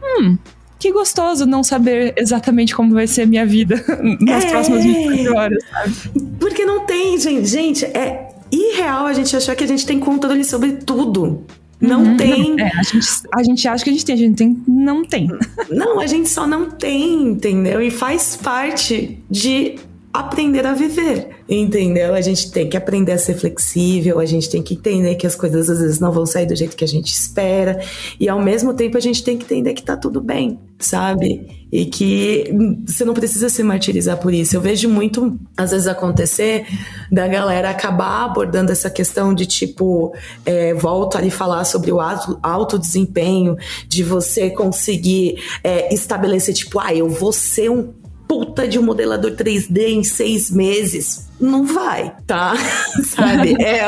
[0.03, 0.37] hum,
[0.77, 3.83] que gostoso não saber exatamente como vai ser a minha vida
[4.21, 4.49] nas é.
[4.49, 5.95] próximas 24 horas, sabe?
[6.39, 7.47] Porque não tem, gente.
[7.47, 11.43] Gente, é irreal a gente achar que a gente tem controle sobre tudo.
[11.79, 12.55] Não uhum, tem.
[12.55, 15.03] Não, é, a, gente, a gente acha que a gente tem, a gente tem, não
[15.03, 15.27] tem.
[15.69, 17.81] Não, a gente só não tem, entendeu?
[17.81, 19.75] E faz parte de
[20.19, 22.13] aprender a viver, entendeu?
[22.13, 25.35] A gente tem que aprender a ser flexível, a gente tem que entender que as
[25.35, 27.79] coisas às vezes não vão sair do jeito que a gente espera,
[28.19, 31.65] e ao mesmo tempo a gente tem que entender que tá tudo bem, sabe?
[31.71, 32.45] E que
[32.87, 34.55] você não precisa se martirizar por isso.
[34.55, 36.65] Eu vejo muito, às vezes, acontecer
[37.11, 40.13] da galera acabar abordando essa questão de tipo,
[40.45, 43.57] é, volto ali falar sobre o alto, desempenho,
[43.87, 47.93] de você conseguir é, estabelecer, tipo, ah, eu vou ser um
[48.35, 51.25] puta de um modelador 3D em seis meses.
[51.39, 52.55] Não vai, tá?
[53.03, 53.55] Sabe?
[53.65, 53.79] É,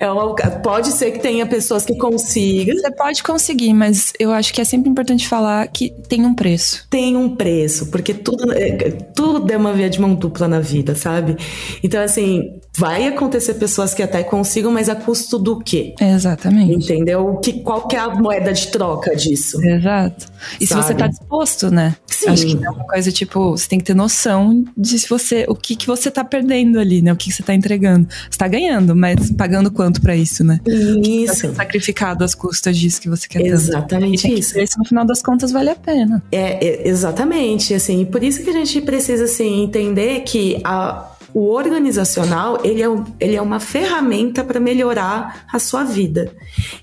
[0.00, 2.76] é uma, pode ser que tenha pessoas que consigam.
[2.76, 6.86] Você pode conseguir, mas eu acho que é sempre importante falar que tem um preço.
[6.90, 10.94] Tem um preço, porque tudo, é, tudo é uma via de mão dupla na vida,
[10.94, 11.36] sabe?
[11.82, 15.94] Então, assim, vai acontecer pessoas que até consigam, mas a custo do quê?
[16.00, 16.92] Exatamente.
[16.92, 17.36] Entendeu?
[17.36, 19.62] Que, qual que é a moeda de troca disso?
[19.62, 20.26] Exato.
[20.60, 20.82] E sabe?
[20.82, 21.96] se você tá disposto, né?
[22.06, 22.28] Sim.
[22.28, 25.54] Acho que é uma coisa, tipo, você tem que ter noção de se você, o
[25.54, 27.12] que, que você tá perdendo ali, né?
[27.12, 28.08] O que, que você tá entregando.
[28.30, 30.60] Você tá ganhando, mas pagando quanto para isso, né?
[30.66, 31.48] Isso.
[31.48, 34.38] Tá sacrificado às custas disso que você quer Exatamente tanto.
[34.38, 34.58] isso.
[34.58, 36.22] Esse, no final das contas, vale a pena.
[36.30, 41.50] É, é, exatamente, assim, por isso que a gente precisa, assim, entender que a, o
[41.50, 42.86] organizacional ele é,
[43.18, 46.32] ele é uma ferramenta para melhorar a sua vida.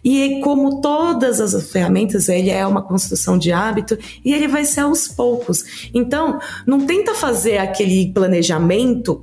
[0.04, 4.82] E como todas as ferramentas, ele é uma construção de hábito e ele vai ser
[4.82, 5.90] aos poucos.
[5.94, 9.22] Então, não tenta fazer aquele planejamento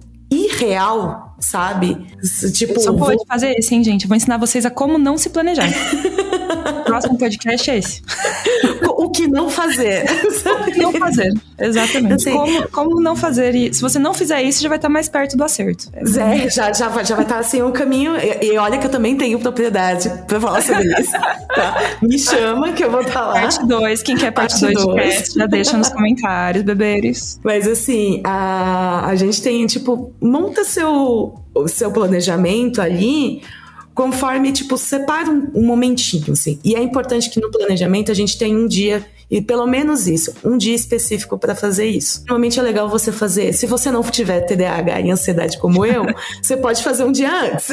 [0.64, 2.07] irreal, sabe?
[2.52, 3.26] Tipo, só pode vou...
[3.26, 4.04] fazer esse, hein, gente?
[4.04, 5.68] Eu vou ensinar vocês a como não se planejar.
[6.71, 8.03] o próximo podcast é esse.
[8.97, 10.05] o que não fazer.
[10.67, 12.14] o que não fazer, exatamente.
[12.14, 15.09] Assim, como, como não fazer e se você não fizer isso, já vai estar mais
[15.09, 15.91] perto do acerto.
[15.95, 18.17] É, já, já, vai, já vai estar assim um caminho.
[18.17, 21.12] E, e, olha que eu também tenho propriedade para falar sobre isso.
[21.12, 21.99] Tá?
[22.03, 23.33] Me chama que eu vou estar lá.
[23.35, 27.41] Parte 2, quem quer parte 2 de cast, já deixa nos comentários, beberes.
[27.45, 31.35] Mas assim, a, a gente tem, tipo, monta seu,
[31.67, 33.43] seu planejamento ali
[33.97, 36.61] conforme, tipo, separa um, um, momentinho, assim.
[36.62, 40.34] E é importante que no planejamento a gente tenha um dia, e pelo menos isso,
[40.44, 42.20] um dia específico para fazer isso.
[42.20, 46.05] Normalmente é legal você fazer, se você não tiver TDAH e ansiedade como eu,
[46.42, 47.68] você pode fazer um dia antes.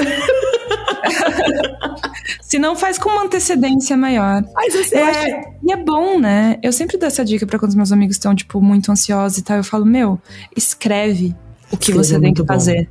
[2.42, 4.46] se não faz com uma antecedência maior.
[4.54, 5.04] Mas assim, é...
[5.04, 5.28] Acho,
[5.62, 6.58] e é bom, né?
[6.64, 9.42] Eu sempre dou essa dica para quando os meus amigos estão, tipo, muito ansiosos e
[9.42, 9.58] tal.
[9.58, 10.18] Eu falo, meu,
[10.56, 11.36] escreve
[11.70, 12.88] o que você tem que fazer.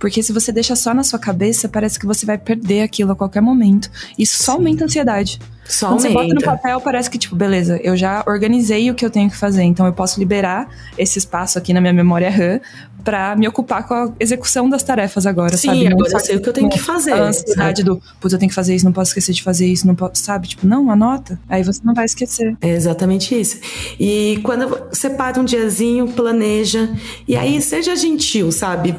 [0.00, 3.16] Porque se você deixa só na sua cabeça, parece que você vai perder aquilo a
[3.16, 3.90] qualquer momento.
[4.18, 5.38] Isso só aumenta a ansiedade.
[5.68, 6.08] Só Quando aumenta.
[6.08, 9.30] você bota no papel, parece que, tipo, beleza, eu já organizei o que eu tenho
[9.30, 12.60] que fazer, então eu posso liberar esse espaço aqui na minha memória RAM
[13.04, 15.80] para me ocupar com a execução das tarefas agora, Sim, sabe?
[15.80, 17.12] Sim, agora eu sei o que eu tenho que fazer.
[17.12, 17.84] A ansiedade sabe?
[17.84, 20.12] do, putz, eu tenho que fazer isso, não posso esquecer de fazer isso, não posso,
[20.14, 20.48] sabe?
[20.48, 21.38] Tipo, não, anota.
[21.48, 22.56] Aí você não vai esquecer.
[22.60, 23.58] É exatamente isso.
[23.98, 26.90] E quando você para um diazinho, planeja,
[27.28, 28.94] e aí seja gentil, sabe?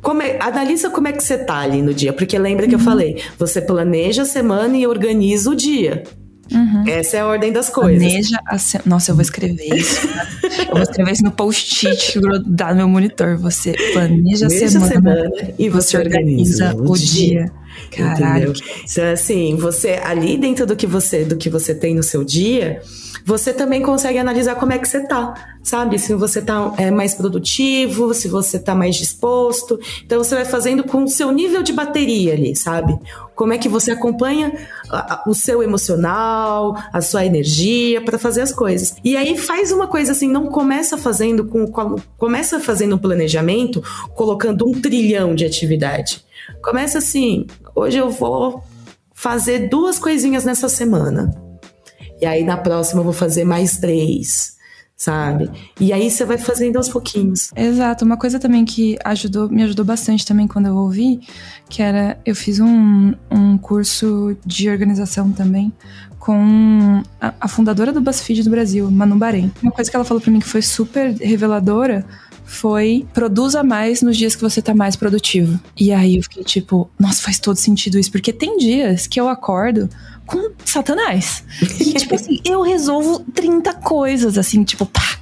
[0.00, 2.78] Como é, analisa como é que você tá ali no dia, porque lembra que eu
[2.78, 2.84] uhum.
[2.84, 6.04] falei, você planeja a semana e organiza o dia.
[6.52, 6.84] Uhum.
[6.86, 8.02] Essa é a ordem das coisas.
[8.02, 8.80] Planeja a se...
[8.84, 10.08] Nossa, eu vou escrever isso.
[10.68, 13.36] eu vou escrever isso no post-it grudado no meu monitor.
[13.36, 17.44] Você planeja, a semana, semana, e você, você organiza, organiza, o dia.
[17.44, 17.59] dia.
[17.90, 18.52] Caralho.
[18.90, 22.82] Então, assim, você ali dentro do que você do que você tem no seu dia,
[23.24, 25.98] você também consegue analisar como é que você tá, sabe?
[25.98, 29.78] Se você tá é, mais produtivo, se você tá mais disposto.
[30.04, 32.98] Então você vai fazendo com o seu nível de bateria ali, sabe?
[33.34, 34.52] Como é que você acompanha
[35.26, 38.94] o seu emocional, a sua energia para fazer as coisas.
[39.04, 41.66] E aí faz uma coisa assim, não começa fazendo com
[42.18, 43.82] começa fazendo um planejamento
[44.14, 46.24] colocando um trilhão de atividade.
[46.62, 48.62] Começa assim, hoje eu vou
[49.14, 51.30] fazer duas coisinhas nessa semana.
[52.20, 54.56] E aí na próxima eu vou fazer mais três,
[54.96, 55.50] sabe?
[55.80, 57.50] E aí você vai fazendo aos pouquinhos.
[57.56, 58.04] Exato.
[58.04, 61.20] Uma coisa também que ajudou, me ajudou bastante também quando eu ouvi,
[61.68, 65.72] que era eu fiz um, um curso de organização também
[66.18, 69.50] com a, a fundadora do BuzzFeed do Brasil, Manu Bahrein.
[69.62, 72.04] Uma coisa que ela falou para mim que foi super reveladora
[72.50, 75.58] foi produza mais nos dias que você tá mais produtivo.
[75.78, 79.28] E aí eu fiquei tipo, nossa, faz todo sentido isso, porque tem dias que eu
[79.28, 79.88] acordo
[80.26, 81.44] com Satanás.
[81.78, 85.20] E, tipo assim, eu resolvo 30 coisas, assim, tipo, pá,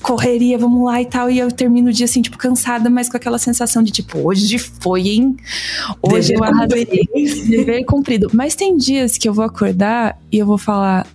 [0.00, 1.30] correria, vamos lá e tal.
[1.30, 4.58] E eu termino o dia assim, tipo, cansada, mas com aquela sensação de tipo, hoje
[4.58, 5.36] foi, hein?
[6.00, 6.86] Hoje Dever eu arrasei.
[7.48, 8.30] Dever cumprido.
[8.32, 11.06] Mas tem dias que eu vou acordar e eu vou falar,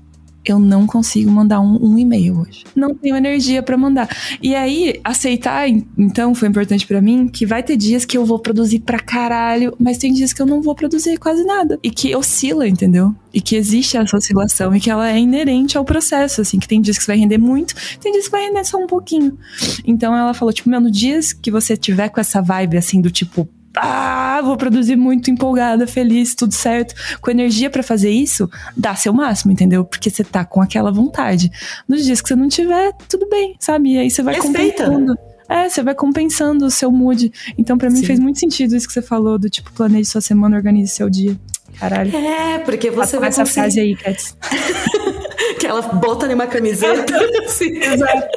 [0.46, 2.64] eu não consigo mandar um, um e-mail hoje.
[2.76, 4.10] Não tenho energia para mandar.
[4.42, 5.68] E aí, aceitar,
[5.98, 9.76] então, foi importante para mim, que vai ter dias que eu vou produzir pra caralho,
[9.80, 11.80] mas tem dias que eu não vou produzir quase nada.
[11.84, 13.16] E que oscila, entendeu?
[13.34, 16.82] E que existe essa oscilação e que ela é inerente ao processo, assim, que tem
[16.82, 19.38] dias que você vai render muito, tem dias que vai render só um pouquinho.
[19.86, 23.12] Então ela falou, tipo, meu, no dias que você tiver com essa vibe, assim, do
[23.12, 28.96] tipo, ah, vou produzir muito empolgada, feliz, tudo certo, com energia para fazer isso, dá
[28.96, 29.84] seu máximo, entendeu?
[29.86, 31.52] Porque você tá com aquela vontade.
[31.88, 33.94] Nos dias que você não tiver, tudo bem, sabe?
[33.94, 34.86] E aí você vai Respeita.
[34.86, 35.18] compensando.
[35.48, 37.32] É, você vai compensando o seu mood.
[37.58, 38.06] Então, para mim, Sim.
[38.06, 41.38] fez muito sentido isso que você falou, do tipo, planeje sua semana, organize seu dia.
[41.80, 42.16] Caralho.
[42.16, 43.62] É, porque você vai essa conseguir...
[43.62, 44.36] frase aí, Cats.
[45.60, 47.14] que ela bota numa camiseta.
[47.48, 48.28] Sim, exato.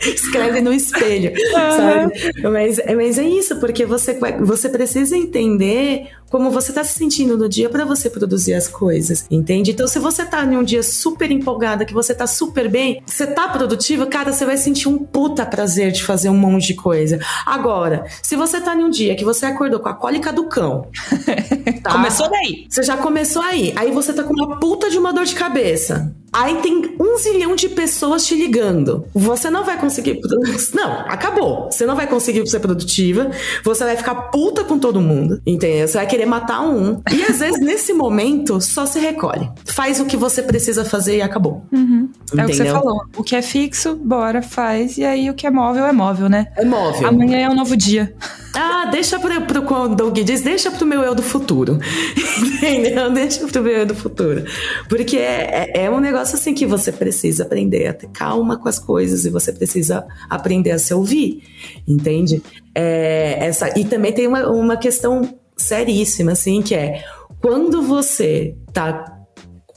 [0.00, 2.42] Escreve no espelho, sabe?
[2.42, 7.48] Mas, mas é isso, porque você, você precisa entender como você tá se sentindo no
[7.48, 9.70] dia para você produzir as coisas, entende?
[9.70, 13.26] Então, se você tá em um dia super empolgada, que você tá super bem, você
[13.26, 17.18] tá produtiva, cara, você vai sentir um puta prazer de fazer um monte de coisa.
[17.46, 20.86] Agora, se você tá em um dia que você acordou com a cólica do cão,
[21.82, 21.92] tá?
[21.92, 22.66] começou daí.
[22.68, 23.72] Você já começou aí.
[23.76, 26.12] Aí você tá com uma puta de uma dor de cabeça.
[26.32, 29.06] Aí tem um zilhão de pessoas te ligando.
[29.14, 30.20] Você não vai conseguir.
[30.74, 31.70] Não, acabou.
[31.70, 33.30] Você não vai conseguir ser produtiva.
[33.64, 35.40] Você vai ficar puta com todo mundo.
[35.46, 35.88] Entendeu?
[35.88, 37.00] Você vai querer matar um.
[37.12, 39.48] E às vezes, nesse momento, só se recolhe.
[39.64, 41.64] Faz o que você precisa fazer e acabou.
[41.70, 42.08] Uhum.
[42.36, 43.04] É o que você falou.
[43.16, 44.98] O que é fixo, bora, faz.
[44.98, 46.48] E aí o que é móvel é móvel, né?
[46.56, 47.08] É móvel.
[47.08, 48.12] Amanhã é um novo dia.
[48.54, 51.78] Ah, deixa pro, pro quando o Doug diz, deixa pro meu eu do futuro.
[52.56, 53.12] Entendeu?
[53.12, 54.44] Deixa pro meu eu do futuro.
[54.88, 58.68] Porque é, é, é um negócio assim que você precisa aprender a ter calma com
[58.68, 61.42] as coisas e você precisa aprender a se ouvir.
[61.86, 62.42] Entende?
[62.74, 67.04] É, essa, e também tem uma, uma questão seríssima, assim, que é
[67.40, 69.18] quando você tá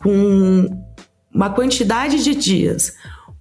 [0.02, 0.68] com
[1.34, 2.94] uma quantidade de dias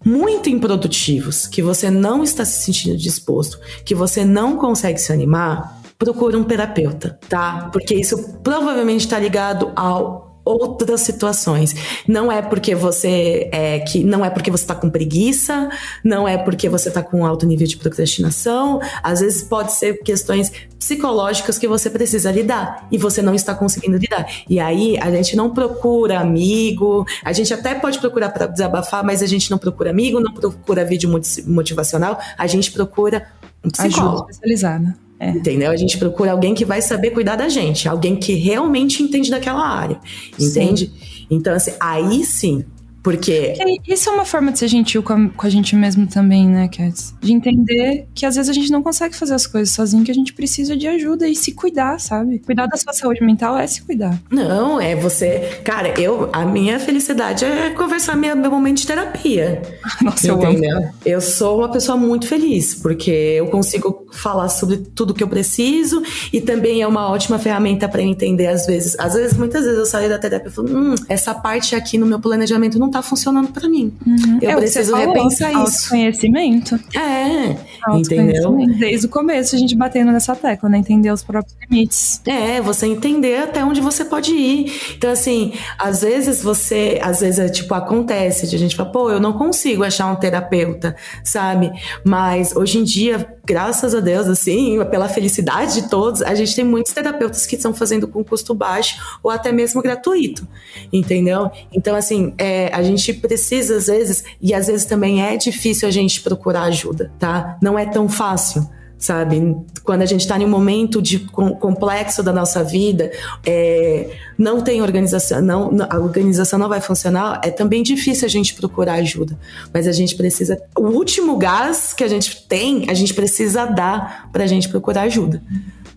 [0.04, 5.80] muito improdutivos, que você não está se sentindo disposto, que você não consegue se animar,
[5.98, 7.68] procura um terapeuta, tá?
[7.72, 11.74] Porque isso provavelmente está ligado ao outras situações.
[12.06, 15.70] Não é porque você é que não é porque você está com preguiça,
[16.04, 18.80] não é porque você está com alto nível de procrastinação.
[19.02, 23.98] Às vezes pode ser questões psicológicas que você precisa lidar e você não está conseguindo
[23.98, 24.26] lidar.
[24.48, 29.22] E aí a gente não procura amigo, a gente até pode procurar para desabafar, mas
[29.22, 31.10] a gente não procura amigo, não procura vídeo
[31.46, 33.26] motivacional, a gente procura
[33.62, 35.09] um psicólogo Ajuda.
[35.20, 35.28] É.
[35.30, 35.70] Entendeu?
[35.70, 39.68] A gente procura alguém que vai saber cuidar da gente, alguém que realmente entende daquela
[39.68, 40.00] área,
[40.38, 40.86] entende?
[40.86, 41.26] Sim.
[41.30, 42.64] Então, assim, aí sim
[43.02, 43.54] porque.
[43.86, 46.68] Isso é uma forma de ser gentil com a, com a gente mesmo também, né,
[46.68, 47.14] Cats?
[47.20, 50.14] De entender que às vezes a gente não consegue fazer as coisas sozinho, que a
[50.14, 52.38] gente precisa de ajuda e se cuidar, sabe?
[52.40, 54.20] Cuidar da sua saúde mental é se cuidar.
[54.30, 55.60] Não, é você.
[55.64, 56.28] Cara, eu.
[56.32, 59.62] A minha felicidade é conversar meu, meu momento de terapia.
[60.02, 60.70] Nossa, entendeu?
[60.70, 60.94] eu amo.
[61.04, 66.02] Eu sou uma pessoa muito feliz, porque eu consigo falar sobre tudo que eu preciso
[66.32, 68.98] e também é uma ótima ferramenta para entender, às vezes.
[68.98, 72.06] Às vezes, muitas vezes eu saio da terapia e falo, hum, essa parte aqui no
[72.06, 73.92] meu planejamento não tá funcionando para mim.
[74.06, 74.38] Uhum.
[74.40, 75.88] Eu é preciso repensar isso.
[75.88, 76.78] Conhecimento.
[76.96, 77.56] É,
[77.94, 78.56] entendeu?
[78.78, 80.78] Desde o começo a gente batendo nessa tecla, né?
[80.78, 82.20] Entender os próprios limites.
[82.26, 84.72] É, você entender até onde você pode ir.
[84.96, 89.10] Então, assim, às vezes você, às vezes, é, tipo, acontece de a gente falar, pô,
[89.10, 91.70] eu não consigo achar um terapeuta, sabe?
[92.04, 96.64] Mas hoje em dia, graças a Deus, assim, pela felicidade de todos, a gente tem
[96.64, 100.46] muitos terapeutas que estão fazendo com custo baixo ou até mesmo gratuito,
[100.92, 101.50] entendeu?
[101.72, 105.90] Então, assim, é, a gente precisa, às vezes, e às vezes também é difícil a
[105.90, 107.58] gente procurar ajuda, tá?
[107.60, 108.70] Não é tão fácil
[109.00, 109.56] sabe?
[109.82, 113.10] Quando a gente está em um momento de complexo da nossa vida,
[113.44, 118.54] é, não tem organização, não, a organização não vai funcionar, é também difícil a gente
[118.54, 119.36] procurar ajuda.
[119.72, 124.28] Mas a gente precisa, o último gás que a gente tem, a gente precisa dar
[124.30, 125.42] para a gente procurar ajuda,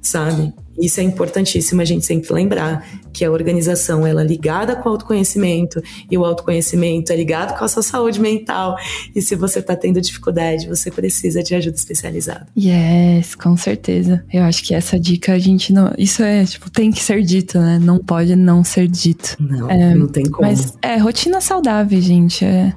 [0.02, 0.54] sabe?
[0.80, 4.92] Isso é importantíssimo a gente sempre lembrar que a organização ela é ligada com o
[4.92, 8.76] autoconhecimento e o autoconhecimento é ligado com a sua saúde mental.
[9.16, 12.48] E se você está tendo dificuldade, você precisa de ajuda especializada.
[12.58, 14.24] Yes, com certeza.
[14.32, 15.94] Eu acho que essa dica a gente não.
[15.98, 17.80] Isso é, tipo, tem que ser dito, né?
[17.80, 19.36] Não pode não ser dito.
[19.40, 20.48] Não, é, não tem como.
[20.48, 22.44] Mas é rotina saudável, gente.
[22.44, 22.74] É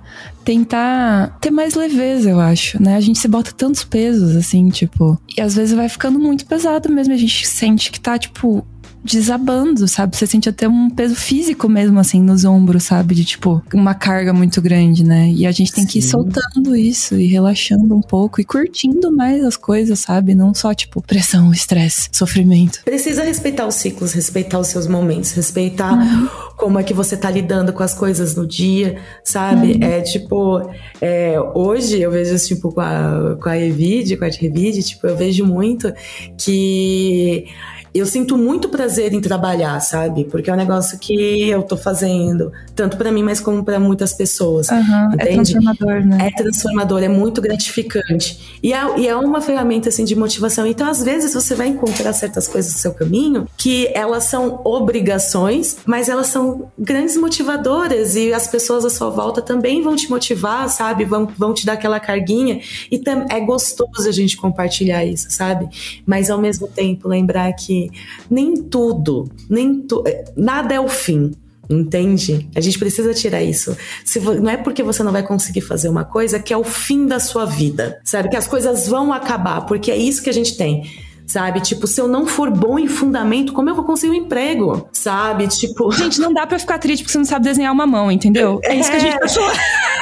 [0.46, 2.94] tentar ter mais leveza, eu acho, né?
[2.94, 5.20] A gente se bota tantos pesos, assim, tipo.
[5.36, 7.12] E às vezes vai ficando muito pesado mesmo.
[7.12, 8.64] A gente sente que tá, tipo,
[9.06, 10.16] desabando, sabe?
[10.16, 13.14] Você sente até um peso físico mesmo, assim, nos ombros, sabe?
[13.14, 15.30] De tipo, uma carga muito grande, né?
[15.30, 15.90] E a gente tem Sim.
[15.90, 20.34] que ir soltando isso e relaxando um pouco e curtindo mais as coisas, sabe?
[20.34, 22.80] Não só, tipo, pressão, estresse, sofrimento.
[22.84, 26.28] Precisa respeitar os ciclos, respeitar os seus momentos, respeitar uhum.
[26.56, 29.72] como é que você tá lidando com as coisas no dia, sabe?
[29.72, 29.82] Uhum.
[29.82, 34.82] É tipo, é, hoje eu vejo, tipo, com a, com a Evide, com a Revide,
[34.82, 35.92] tipo, eu vejo muito
[36.36, 37.46] que
[37.94, 40.24] eu sinto muito prazer em trabalhar, sabe?
[40.24, 44.12] Porque é um negócio que eu tô fazendo, tanto para mim, mas como para muitas
[44.12, 44.68] pessoas.
[44.68, 46.28] Uhum, é transformador, né?
[46.28, 48.58] É transformador, é muito gratificante.
[48.62, 50.66] E é, e é uma ferramenta, assim, de motivação.
[50.66, 55.78] Então, às vezes, você vai encontrar certas coisas no seu caminho que elas são obrigações,
[55.86, 60.68] mas elas são grandes motivadoras e as pessoas à sua volta também vão te motivar,
[60.68, 61.04] sabe?
[61.04, 62.60] Vão, vão te dar aquela carguinha.
[62.90, 65.68] E é gostoso a gente compartilhar isso, sabe?
[66.04, 67.85] Mas, ao mesmo tempo, lembrar que
[68.30, 70.02] nem tudo, nem tu,
[70.36, 71.32] nada é o fim.
[71.68, 72.48] Entende?
[72.54, 73.76] A gente precisa tirar isso.
[74.04, 77.06] Se não é porque você não vai conseguir fazer uma coisa que é o fim
[77.06, 78.28] da sua vida, sabe?
[78.28, 80.84] Que as coisas vão acabar, porque é isso que a gente tem
[81.26, 81.60] sabe?
[81.60, 85.48] Tipo, se eu não for bom em fundamento, como eu vou conseguir um emprego, sabe?
[85.48, 85.90] Tipo.
[85.96, 88.60] Gente, não dá pra ficar triste porque você não sabe desenhar uma mão, entendeu?
[88.62, 89.52] É, é isso que a gente tá falando.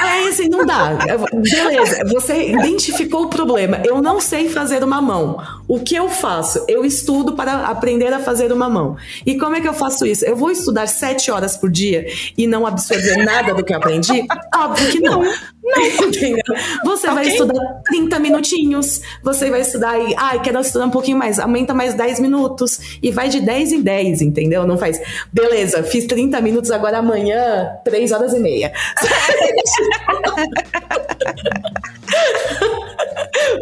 [0.03, 0.97] É assim, não dá.
[1.33, 3.81] Beleza, você identificou o problema.
[3.83, 5.37] Eu não sei fazer uma mão.
[5.67, 6.63] O que eu faço?
[6.67, 8.95] Eu estudo para aprender a fazer uma mão.
[9.25, 10.25] E como é que eu faço isso?
[10.25, 12.05] Eu vou estudar sete horas por dia
[12.37, 14.25] e não absorver nada do que eu aprendi?
[14.55, 15.21] Óbvio que não.
[15.21, 16.43] Não, entendeu?
[16.83, 17.15] Você okay.
[17.15, 21.73] vai estudar 30 minutinhos, você vai estudar e, ai, quero estudar um pouquinho mais, aumenta
[21.73, 24.67] mais 10 minutos e vai de 10 em 10, entendeu?
[24.67, 25.01] Não faz,
[25.33, 28.71] beleza, fiz 30 minutos, agora amanhã, 3 horas e meia.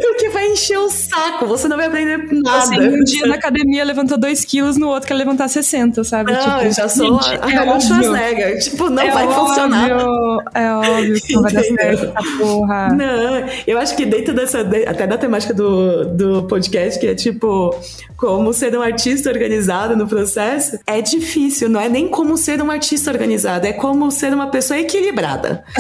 [0.01, 2.57] Porque vai encher o saco, você não vai aprender nada.
[2.57, 6.31] Assim, um dia na academia levantou 2 quilos, no outro quer levantar 60, sabe?
[6.31, 8.59] Não, tipo, eu já sou gente, a Arnold é Schwarzenegger.
[8.59, 9.89] Tipo, não é vai óbvio, funcionar.
[10.53, 12.89] É óbvio que não vai dar certo essa porra.
[12.89, 17.75] Não, eu acho que dentro dessa, até da temática do, do podcast, que é tipo,
[18.17, 22.71] como ser um artista organizado no processo, é difícil, não é nem como ser um
[22.71, 25.63] artista organizado, é como ser uma pessoa equilibrada.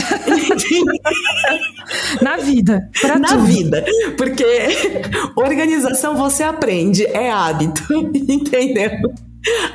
[2.21, 2.89] Na vida.
[3.19, 3.45] Na tudo.
[3.45, 3.85] vida.
[4.17, 4.45] Porque
[5.35, 7.83] organização você aprende, é hábito,
[8.13, 8.91] entendeu?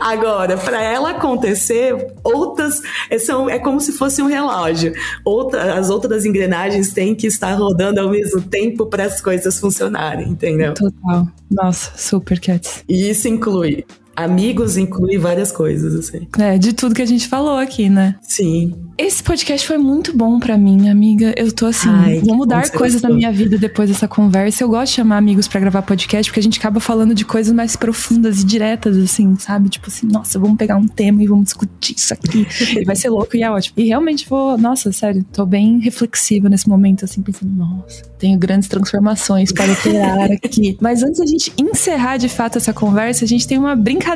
[0.00, 1.94] Agora, para ela acontecer,
[2.24, 2.80] outras
[3.20, 4.94] são é como se fosse um relógio.
[5.24, 10.28] Outra, as outras engrenagens têm que estar rodando ao mesmo tempo para as coisas funcionarem,
[10.28, 10.72] entendeu?
[10.72, 11.26] Total.
[11.50, 12.82] Nossa, super Cats.
[12.88, 13.84] E isso inclui
[14.18, 16.26] amigos, inclui várias coisas, assim.
[16.38, 18.16] É, de tudo que a gente falou aqui, né?
[18.20, 18.74] Sim.
[18.98, 21.32] Esse podcast foi muito bom para mim, amiga.
[21.36, 24.64] Eu tô assim, Ai, vou mudar coisas na minha vida depois dessa conversa.
[24.64, 27.52] Eu gosto de chamar amigos para gravar podcast, porque a gente acaba falando de coisas
[27.52, 29.68] mais profundas e diretas, assim, sabe?
[29.68, 32.44] Tipo assim, nossa, vamos pegar um tema e vamos discutir isso aqui.
[32.76, 33.74] e vai ser louco e é ótimo.
[33.76, 38.68] E realmente vou, nossa, sério, tô bem reflexiva nesse momento, assim, pensando, nossa, tenho grandes
[38.68, 40.76] transformações para operar aqui.
[40.80, 44.07] Mas antes da gente encerrar de fato essa conversa, a gente tem uma brincadeira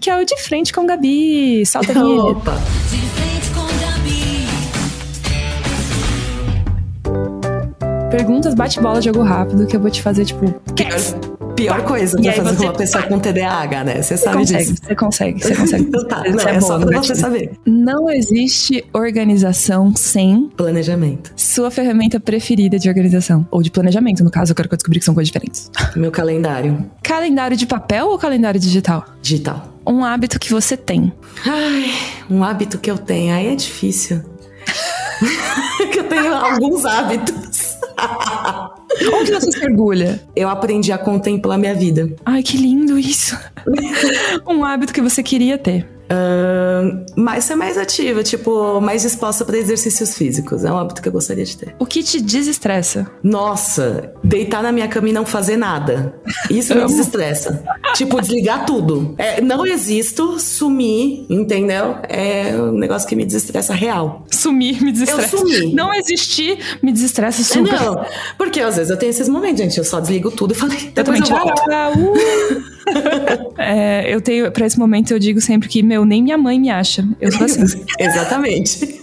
[0.00, 1.64] que é o de frente com Gabi.
[1.66, 2.30] Solta a vinheta.
[2.30, 3.73] Opa!
[8.14, 10.48] Perguntas bate-bola, jogo rápido, que eu vou te fazer, tipo.
[10.76, 14.02] Pior, pior coisa pra fazer com uma pessoa com TDAH, né?
[14.02, 14.82] Você sabe consegue, disso.
[14.84, 15.82] Você consegue, você consegue.
[15.88, 17.50] então tá, não, é, é só pra você saber.
[17.66, 21.32] Não existe organização sem planejamento.
[21.34, 23.44] Sua ferramenta preferida de organização.
[23.50, 25.68] Ou de planejamento, no caso, eu quero que eu descobri que são coisas diferentes.
[25.96, 26.88] Meu calendário.
[27.02, 29.04] Calendário de papel ou calendário digital?
[29.20, 29.74] Digital.
[29.84, 31.12] Um hábito que você tem.
[31.44, 31.90] Ai,
[32.30, 33.34] um hábito que eu tenho.
[33.34, 34.22] Aí é difícil.
[35.92, 37.78] que eu tenho alguns hábitos.
[39.12, 40.22] Onde você se orgulha?
[40.34, 42.10] Eu aprendi a contemplar minha vida.
[42.24, 43.38] Ai, que lindo isso.
[44.46, 45.93] um hábito que você queria ter.
[46.04, 50.64] Uh, mais ser mais ativa, tipo, mais disposta para exercícios físicos.
[50.64, 51.74] É um hábito que eu gostaria de ter.
[51.78, 53.10] O que te desestressa?
[53.22, 56.14] Nossa, deitar na minha cama e não fazer nada.
[56.50, 57.64] Isso me desestressa.
[57.94, 59.14] tipo, desligar tudo.
[59.16, 61.96] É, não existo, sumir, entendeu?
[62.08, 64.26] É um negócio que me desestressa real.
[64.30, 65.36] Sumir me desestressa.
[65.36, 65.72] Eu sumi.
[65.72, 67.80] Não existir me desestressa super.
[67.80, 68.04] Não,
[68.36, 69.78] porque às vezes eu tenho esses momentos, gente.
[69.78, 71.62] Eu só desligo tudo e falei, depois eu, eu volto.
[71.96, 72.74] Uh.
[73.58, 76.70] é, eu tenho, para esse momento, eu digo sempre que, meu, nem minha mãe me
[76.70, 77.06] acha.
[77.20, 77.62] Eu sou assim.
[77.98, 79.00] Exatamente.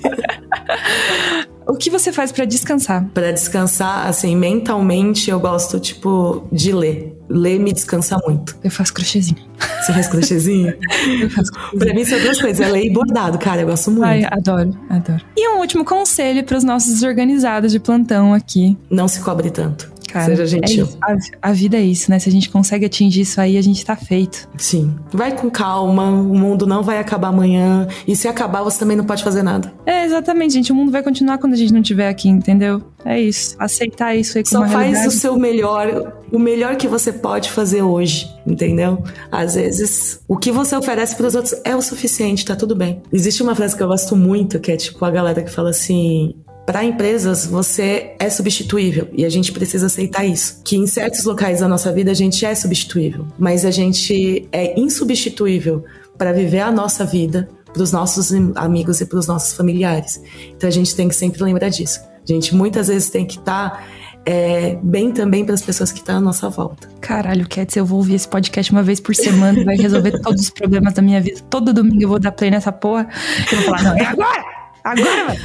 [1.65, 3.05] O que você faz para descansar?
[3.13, 7.17] Para descansar, assim, mentalmente eu gosto, tipo, de ler.
[7.29, 8.57] Ler me descansa muito.
[8.61, 9.37] Eu faço crochêzinho.
[9.79, 10.73] Você faz crochêzinho?
[11.21, 11.79] eu faço crochêzinho.
[11.79, 14.03] Pra mim são duas coisas, é ler e bordado, cara, eu gosto muito.
[14.03, 15.23] Ai, adoro, adoro.
[15.37, 18.77] E um último conselho para os nossos desorganizados de plantão aqui.
[18.89, 19.89] Não se cobre tanto.
[20.11, 20.89] Cara, Seja gentil.
[21.07, 22.19] É a, a, vida é isso, né?
[22.19, 24.49] Se a gente consegue atingir isso aí, a gente tá feito.
[24.57, 24.93] Sim.
[25.13, 27.87] Vai com calma, o mundo não vai acabar amanhã.
[28.05, 29.73] E se acabar, você também não pode fazer nada.
[29.85, 30.71] É, exatamente, gente.
[30.71, 32.83] O mundo vai continuar quando a gente não estiver aqui, entendeu?
[33.05, 33.55] É isso.
[33.57, 35.07] Aceitar isso aí com Só faz realidade.
[35.07, 39.01] o seu melhor, o melhor que você pode fazer hoje, entendeu?
[39.31, 43.01] Às vezes, o que você oferece para os outros é o suficiente, tá tudo bem.
[43.13, 46.35] Existe uma frase que eu gosto muito, que é tipo a galera que fala assim:
[46.71, 50.61] para empresas, você é substituível e a gente precisa aceitar isso.
[50.63, 54.79] Que em certos locais da nossa vida a gente é substituível, mas a gente é
[54.79, 55.83] insubstituível
[56.17, 60.23] para viver a nossa vida, para os nossos amigos e para os nossos familiares.
[60.55, 61.99] Então a gente tem que sempre lembrar disso.
[62.23, 63.83] A gente muitas vezes tem que estar tá,
[64.25, 66.87] é, bem também para as pessoas que estão à nossa volta.
[67.01, 70.49] Caralho, Cats, eu vou ouvir esse podcast uma vez por semana, vai resolver todos os
[70.49, 71.41] problemas da minha vida.
[71.49, 73.09] Todo domingo eu vou dar play nessa porra.
[73.51, 74.60] Eu vou falar, não, é agora!
[74.83, 75.37] Agora vai!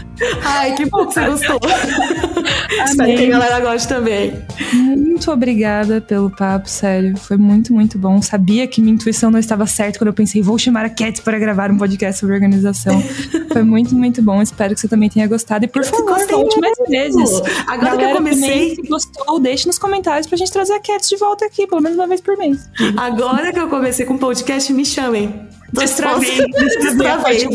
[0.43, 1.61] Ai, que bom que você gostou.
[2.87, 4.33] Espero que a galera goste também.
[4.73, 7.17] Muito obrigada pelo papo, sério.
[7.17, 8.21] Foi muito, muito bom.
[8.23, 11.39] Sabia que minha intuição não estava certa quando eu pensei, vou chamar a Cat para
[11.39, 13.01] gravar um podcast sobre organização.
[13.53, 14.41] Foi muito, muito bom.
[14.43, 15.65] Espero que você também tenha gostado.
[15.65, 17.31] E por eu favor, volte mais vezes.
[17.67, 18.75] Agora galera, que eu comecei.
[18.75, 21.99] Se gostou, deixe nos comentários pra gente trazer a Cat de volta aqui, pelo menos
[21.99, 22.69] uma vez por mês.
[22.97, 25.49] Agora que eu comecei com podcast, me chamem.
[25.79, 27.47] Destravei, destravei.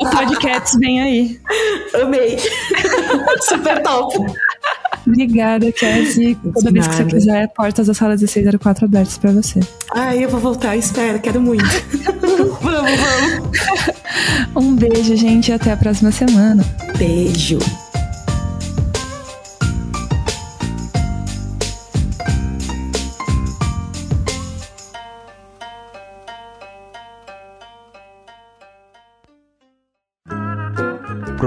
[0.00, 1.40] O podcast vem aí.
[2.00, 2.38] Amei.
[3.48, 4.16] Super top.
[5.06, 6.36] Obrigada, Cassie.
[6.54, 9.60] Toda vez que você quiser, portas da sala 1604 abertas pra você.
[9.94, 11.64] Ai, eu vou voltar, espero, quero muito.
[12.60, 13.52] vamos, vamos.
[14.56, 16.64] Um beijo, gente, e até a próxima semana.
[16.96, 17.58] Beijo.